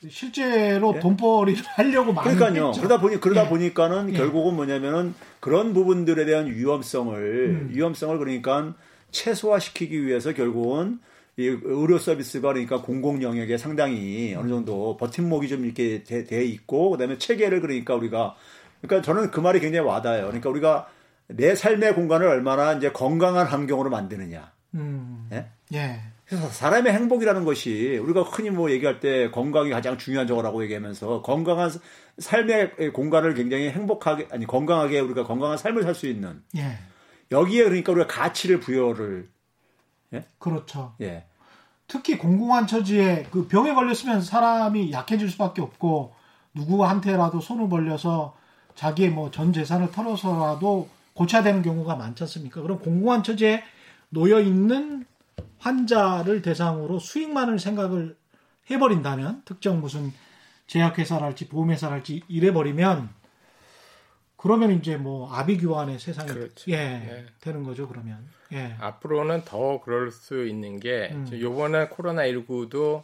[0.08, 0.99] 실제로 예?
[0.99, 2.68] 돈벌이를 하려고 많이 그러니까요.
[2.68, 2.82] 했죠.
[2.82, 3.49] 그러다 보니 그러다 예.
[3.49, 4.18] 보니까는 예.
[4.18, 7.70] 결국은 뭐냐면은 그런 부분들에 대한 위험성을 음.
[7.74, 8.76] 위험성을 그러니까
[9.12, 10.99] 최소화시키기 위해서 결국은
[11.38, 16.92] 이 의료 서비스가 그러니까 공공 영역에 상당히 어느 정도 버팀목이 좀 이렇게 돼, 돼 있고
[16.92, 18.36] 그다음에 체계를 그러니까 우리가
[18.82, 20.28] 그러니까 저는 그 말이 굉장히 와닿아요.
[20.28, 20.88] 그러니까 우리가
[21.28, 24.52] 내 삶의 공간을 얼마나 이제 건강한 환경으로 만드느냐.
[24.76, 25.28] 음.
[25.34, 25.48] 예?
[25.74, 26.00] 예.
[26.26, 31.70] 그래서 사람의 행복이라는 것이 우리가 흔히 뭐 얘기할 때 건강이 가장 중요한 저거라고 얘기하면서 건강한
[32.18, 36.78] 삶의 공간을 굉장히 행복하게 아니 건강하게 우리가 건강한 삶을 살 수 있는 예.
[37.32, 39.30] 여기에 그러니까 우리가 가치를 부여를
[40.16, 40.26] 예?
[40.39, 40.93] 그렇죠.
[41.01, 41.26] 예.
[41.88, 46.13] 특히 공공한 처지에 그 병에 걸렸으면 사람이 약해질 수밖에 없고
[46.55, 48.36] 누구한테라도 손을 벌려서
[48.76, 52.61] 자기의 뭐 전 재산을 털어서라도 고쳐야 되는 경우가 많지 않습니까?
[52.61, 53.63] 그럼 공공한 처지에
[54.09, 55.05] 놓여 있는
[55.59, 58.18] 환자를 대상으로 수익만을 생각을
[58.70, 60.11] 해버린다면 특정 무슨
[60.68, 63.09] 제약회사랄지 보험회사랄지 이래버리면
[64.38, 66.72] 그러면 이제 뭐 아비규환의 세상이 그렇죠.
[66.72, 68.76] 예, 예, 되는 거죠 그러면 예.
[68.80, 71.28] 앞으로는 더 그럴 수 있는 게 음.
[71.34, 73.04] 요번에 코로나 19도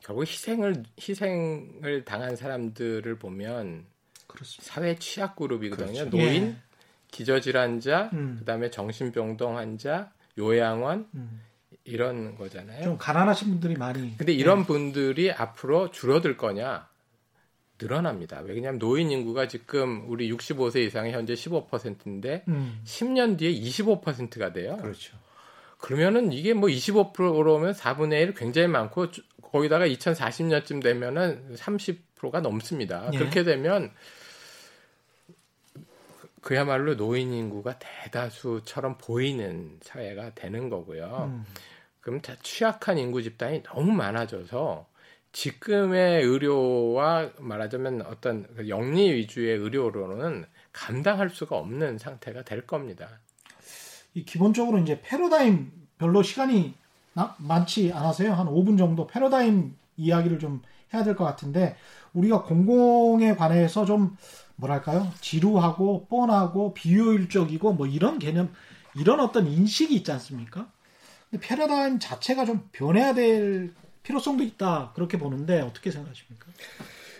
[0.00, 3.84] 결국 희생을 희생을 당한 사람들을 보면
[4.26, 4.72] 그렇습니다.
[4.72, 6.10] 사회 취약 그룹이거든요 그렇죠.
[6.10, 6.56] 노인 예.
[7.10, 8.36] 기저질환자 음.
[8.40, 11.42] 그다음에 정신병동 환자 요양원 음.
[11.84, 12.82] 이런 거잖아요.
[12.84, 14.16] 좀 가난하신 분들이 많이.
[14.16, 14.66] 근데 이런 네.
[14.66, 16.88] 분들이 앞으로 줄어들 거냐?
[17.80, 18.40] 늘어납니다.
[18.40, 22.80] 왜냐하면 노인 인구가 지금 우리 65세 이상이 현재 15%인데 음.
[22.84, 24.76] 10년 뒤에 25%가 돼요.
[24.76, 25.16] 그렇죠.
[25.78, 29.08] 그러면은 이게 뭐 25%면 4분의 1 굉장히 많고
[29.42, 33.10] 거기다가 2040년쯤 되면은 30%가 넘습니다.
[33.12, 33.18] 예.
[33.18, 33.92] 그렇게 되면
[36.40, 41.30] 그야말로 노인 인구가 대다수처럼 보이는 사회가 되는 거고요.
[41.30, 41.44] 음.
[42.00, 44.86] 그럼 다 취약한 인구 집단이 너무 많아져서
[45.32, 53.08] 지금의 의료와 말하자면 어떤 그 영리 위주의 의료로는 감당할 수가 없는 상태가 될 겁니다.
[54.14, 56.74] 이 기본적으로 이제 패러다임 별로 시간이
[57.14, 58.32] 나, 많지 않아서요.
[58.34, 60.62] 한 5분 정도 패러다임 이야기를 좀
[60.92, 61.76] 해야 될 것 같은데
[62.12, 64.16] 우리가 공공에 관해서 좀
[64.56, 65.10] 뭐랄까요?
[65.20, 68.52] 지루하고 뻔하고 비효율적이고 뭐 이런 개념
[68.94, 70.70] 이런 어떤 인식이 있지 않습니까?
[71.40, 73.72] 패러다임 자체가 좀 변해야 될
[74.02, 76.46] 필요성도 있다 그렇게 보는데 어떻게 생각하십니까?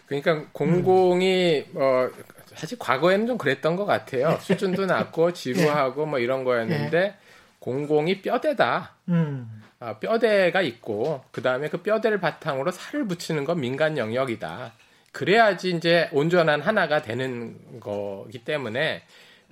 [0.06, 1.76] 그러니까 공공이 음.
[1.76, 2.10] 어
[2.54, 4.30] 사실 과거에는 좀 그랬던 것 같아요.
[4.30, 4.38] 네.
[4.40, 7.16] 수준도 낮고 지루하고 뭐 이런 거였는데 네.
[7.60, 8.94] 공공이 뼈대다.
[9.08, 9.62] 음.
[9.78, 14.72] 아, 뼈대가 있고 그 다음에 그 뼈대를 바탕으로 살을 붙이는 건 민간 영역이다.
[15.12, 19.02] 그래야지 이제 온전한 하나가 되는 거기 때문에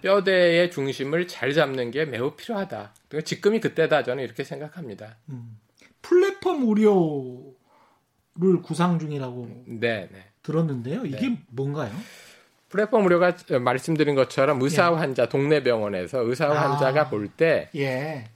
[0.03, 2.93] 뼈대의 중심을 잘 잡는 게 매우 필요하다.
[3.25, 5.17] 지금이 그때다 저는 이렇게 생각합니다.
[5.29, 5.59] 음.
[6.03, 10.25] 플랫폼 의료를 구상 중이라고 네, 네.
[10.43, 11.05] 들었는데요.
[11.05, 11.39] 이게 네.
[11.49, 11.93] 뭔가요?
[12.69, 14.97] 플랫폼 의료가 말씀드린 것처럼 의사 예.
[14.97, 16.71] 환자 동네 병원에서 의사 아.
[16.71, 18.31] 환자가 볼때 예.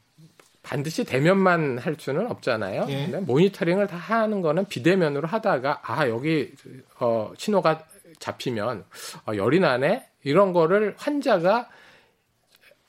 [0.62, 2.87] 반드시 대면만 할 수는 없잖아요.
[2.89, 3.05] 예.
[3.05, 6.53] 근데 모니터링을 다 하는 거는 비대면으로 하다가 아 여기
[6.99, 7.87] 어 신호가
[8.19, 8.85] 잡히면
[9.27, 11.69] 어, 열이 나네 이런 거를 환자가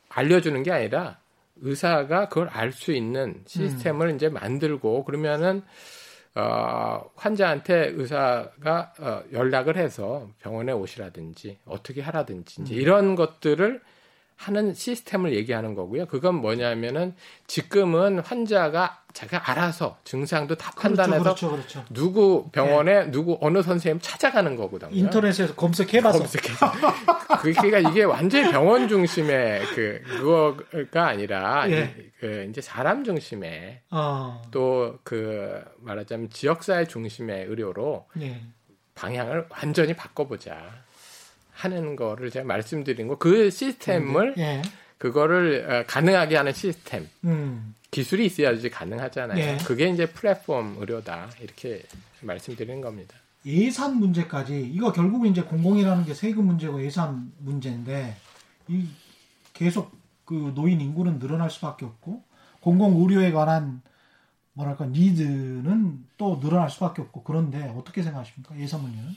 [0.09, 1.19] 알려주는 게 아니라
[1.57, 4.15] 의사가 그걸 알 수 있는 시스템을 음.
[4.15, 5.63] 이제 만들고 그러면은
[6.35, 12.79] 어, 환자한테 의사가 어, 연락을 해서 병원에 오시라든지 어떻게 하라든지 이제 음.
[12.79, 13.81] 이런 것들을
[14.35, 16.05] 하는 시스템을 얘기하는 거고요.
[16.07, 17.15] 그건 뭐냐면은
[17.47, 21.93] 지금은 환자가 자기가 알아서 증상도 다 그렇죠, 판단해서 그렇죠, 그렇죠, 그렇죠.
[21.93, 23.11] 누구 병원에 네.
[23.11, 24.91] 누구 어느 선생님 찾아가는 거거든요.
[24.93, 26.19] 인터넷에서 검색해봐서.
[26.19, 26.71] 검색해서.
[27.41, 31.95] 그러니까 이게 완전히 병원 중심의 그 그거가 아니라 예.
[32.19, 34.41] 그 이제 사람 중심의 어.
[34.51, 38.41] 또그 말하자면 지역사회 중심의 의료로 예.
[38.95, 40.84] 방향을 완전히 바꿔보자.
[41.55, 44.61] 하는 거를 제가 말씀드린 거 그 시스템을 예.
[44.97, 47.73] 그거를 어, 가능하게 하는 시스템 음.
[47.91, 49.39] 기술이 있어야지 가능하잖아요.
[49.39, 49.57] 예.
[49.65, 51.83] 그게 이제 플랫폼 의료다 이렇게
[52.21, 53.15] 말씀드리는 겁니다.
[53.45, 58.15] 예산 문제까지 이거 결국 이제 공공이라는 게 세금 문제고 예산 문제인데
[58.67, 58.87] 이
[59.53, 59.91] 계속
[60.25, 62.23] 그 노인 인구는 늘어날 수밖에 없고
[62.59, 63.81] 공공 의료에 관한
[64.53, 69.09] 뭐랄까 니드는 또 늘어날 수밖에 없고 그런데 어떻게 생각하십니까 예산 문제는?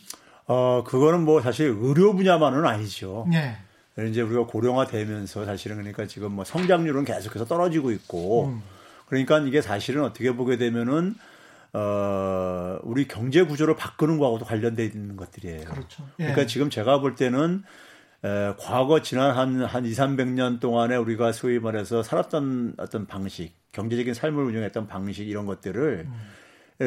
[0.49, 3.27] 어, 그거는 뭐 사실 의료 분야만은 아니죠.
[3.31, 3.57] 네.
[4.09, 8.63] 이제 우리가 고령화되면서 사실은 그러니까 지금 뭐 성장률은 계속해서 떨어지고 있고 음.
[9.07, 11.15] 그러니까 이게 사실은 어떻게 보게 되면은
[11.75, 15.65] 어, 우리 경제 구조를 바꾸는 거하고도 관련돼 있는 것들이에요.
[15.65, 16.09] 그렇죠.
[16.21, 16.25] 예.
[16.25, 17.63] 그러니까 지금 제가 볼 때는
[18.25, 24.15] 에, 과거 지난 한, 한 2, 300년 동안에 우리가 소위 말해서 살았던 어떤 방식, 경제적인
[24.15, 26.21] 삶을 운영했던 방식 이런 것들을 음.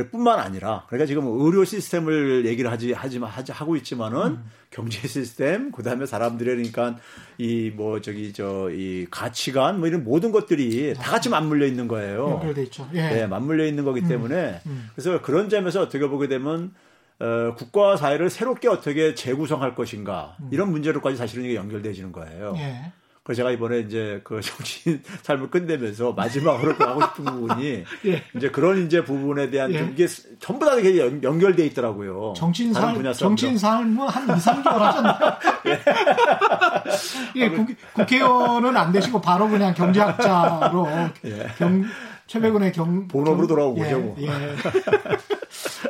[0.10, 4.52] 뿐만 아니라 그러니까 지금 의료 시스템을 얘기를 하지 하지만 하지 하고 있지만은 음.
[4.70, 6.98] 경제 시스템 그다음에 사람들의 그러니까
[7.38, 12.30] 이 뭐 저기 저 이 가치관 뭐 이런 모든 것들이 다 같이 맞물려 있는 거예요.
[12.40, 12.88] 연결돼 있죠.
[12.94, 13.02] 예.
[13.10, 14.08] 네, 맞물려 있는 거기 음.
[14.08, 14.72] 때문에 음.
[14.72, 14.90] 음.
[14.96, 16.74] 그래서 그런 점에서 어떻게 보게 되면
[17.20, 20.50] 어, 국가 사회를 새롭게 어떻게 재구성할 것인가 음.
[20.52, 22.54] 이런 문제로까지 사실은 이게 연결되지는 거예요.
[22.58, 22.94] 예.
[23.32, 28.24] 그래서 제가 이번에 이제 그 정치인 삶을 끝내면서 마지막으로 하고 싶은 부분이 예.
[28.36, 29.80] 이제 그런 이제 부분에 대한 예.
[29.80, 30.06] 좀 이게
[30.40, 32.34] 전부 다 이게 연결돼 있더라고요.
[32.36, 35.38] 정치인 삶, 정치인 삶은 한 2, 3개월 하셨나요?
[35.68, 40.88] 예, 예 국, 국회의원은 안 되시고 바로 그냥 경제학자로
[41.26, 41.48] 예.
[41.58, 41.86] 경,
[42.28, 44.16] 최백운의 경 본업으로 돌아오고 예, 뭐.
[44.20, 44.28] 예.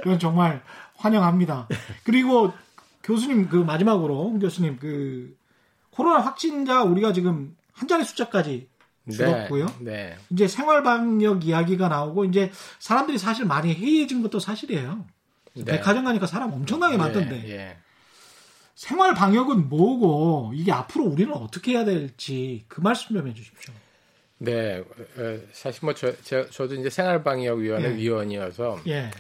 [0.02, 0.62] 이건 정말
[0.98, 1.68] 환영합니다.
[2.04, 2.54] 그리고
[3.04, 5.41] 교수님 그 마지막으로 교수님 그
[5.92, 8.68] 코로나 확진자 우리가 지금 한 자리 숫자까지
[9.04, 9.66] 네, 줄었고요.
[9.80, 10.18] 네, 네.
[10.30, 15.06] 이제 생활 방역 이야기가 나오고 이제 사람들이 사실 많이 해이해진 것도 사실이에요.
[15.54, 15.66] 네.
[15.66, 17.50] 백화점 가니까 사람 엄청나게 네, 많던데.
[17.50, 17.78] 예.
[18.76, 23.74] 생활 방역은 뭐고 이게 앞으로 우리는 어떻게 해야 될지 그 말씀 좀 해주십시오.
[24.40, 24.80] 네,
[25.18, 27.96] 어, 사실 뭐 저, 저 저 도 이제 생활방역위원회 예.
[27.96, 29.02] 위원이어서 예.
[29.06, 29.12] 어,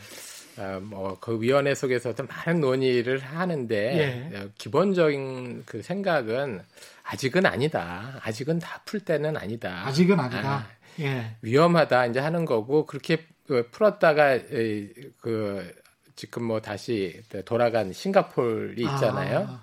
[0.81, 4.37] 뭐그 위원회 속에서도 많은 논의를 하는데 예.
[4.37, 6.61] 어, 기본적인 그 생각은
[7.03, 8.19] 아직은 아니다.
[8.23, 9.85] 아직은 다 풀 때는 아니다.
[9.87, 10.49] 아직은 아니다.
[10.49, 10.67] 아,
[10.99, 11.35] 예.
[11.41, 14.39] 위험하다 이제 하는 거고 그렇게 그 풀었다가
[15.21, 15.73] 그
[16.15, 19.47] 지금 뭐 다시 돌아간 싱가폴이 있잖아요.
[19.49, 19.61] 아.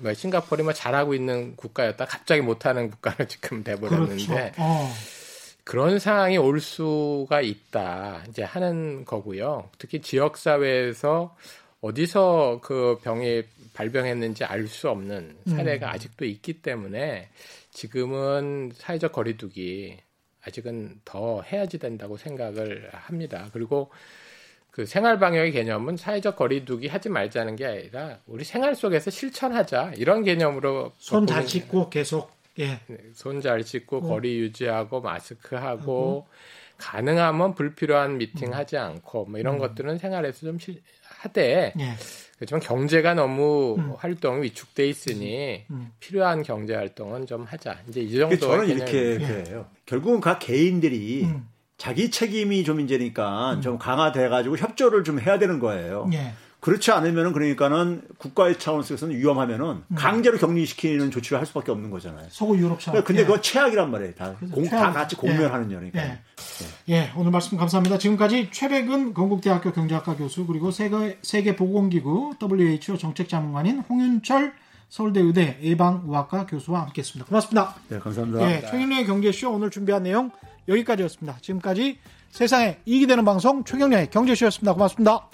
[0.00, 4.52] 뭐 싱가폴이 뭐 잘하고 있는 국가였다 갑자기 못하는 국가로 지금 돼버렸는데 그렇죠.
[4.58, 4.90] 어.
[5.64, 8.24] 그런 상황이 올 수가 있다.
[8.28, 9.70] 이제 하는 거고요.
[9.78, 11.34] 특히 지역 사회에서
[11.80, 13.42] 어디서 그 병이
[13.74, 15.92] 발병했는지 알 수 없는 사례가 음.
[15.92, 17.28] 아직도 있기 때문에
[17.72, 19.98] 지금은 사회적 거리두기
[20.46, 23.48] 아직은 더 해야지 된다고 생각을 합니다.
[23.52, 23.90] 그리고
[24.70, 30.24] 그 생활 방역의 개념은 사회적 거리두기 하지 말자는 게 아니라 우리 생활 속에서 실천하자 이런
[30.24, 32.80] 개념으로 손잘 씻고 계속 예.
[32.86, 34.00] 네, 손잘 씻고 어.
[34.00, 36.26] 거리 유지하고 마스크하고
[36.76, 38.54] 가능하면 불필요한 미팅 음.
[38.54, 39.58] 하지 않고 뭐 이런 음.
[39.58, 41.94] 것들은 생활에서 좀 시, 하되 예.
[42.36, 43.94] 그렇지만 경제가 너무 음.
[43.96, 45.92] 활동이 위축돼 있으니 음.
[46.00, 47.78] 필요한 경제 활동은 좀 하자.
[47.88, 49.66] 이제 이 정도 저는 이렇게 해요.
[49.70, 49.78] 예.
[49.86, 51.48] 결국은 각 개인들이 음.
[51.76, 53.60] 자기 책임이 좀 이제니까 음.
[53.60, 56.08] 좀 강화돼 가지고 협조를 좀 해야 되는 거예요.
[56.12, 56.32] 예.
[56.64, 59.94] 그렇지 않으면은 그러니까는 국가의 차원에서는 위험하면은 음.
[59.94, 62.26] 강제로 격리시키는 조치를 할 수밖에 없는 거잖아요.
[62.30, 63.04] 서구 유럽처럼.
[63.04, 63.26] 근데 예.
[63.26, 64.14] 그거 최악이란 말이에요.
[64.14, 65.74] 다, 공, 다 같이 공멸하는 예.
[65.74, 66.02] 거니까.
[66.02, 66.18] 예.
[66.88, 66.94] 예.
[66.94, 67.12] 예.
[67.16, 67.98] 오늘 말씀 감사합니다.
[67.98, 74.54] 지금까지 최백은 건국대학교 경제학과 교수 그리고 세계, 세계보건기구 WHO 정책자문관인 홍윤철
[74.88, 77.28] 서울대 의대 예방의학과 교수와 함께했습니다.
[77.28, 77.74] 고맙습니다.
[77.88, 78.50] 네, 감사합니다.
[78.50, 80.30] 예, 최인의 경제쇼 오늘 준비한 내용
[80.66, 81.40] 여기까지였습니다.
[81.42, 81.98] 지금까지
[82.30, 84.72] 세상에 이익이 되는 방송 최경련의 경제쇼였습니다.
[84.72, 85.28] 고맙습니다.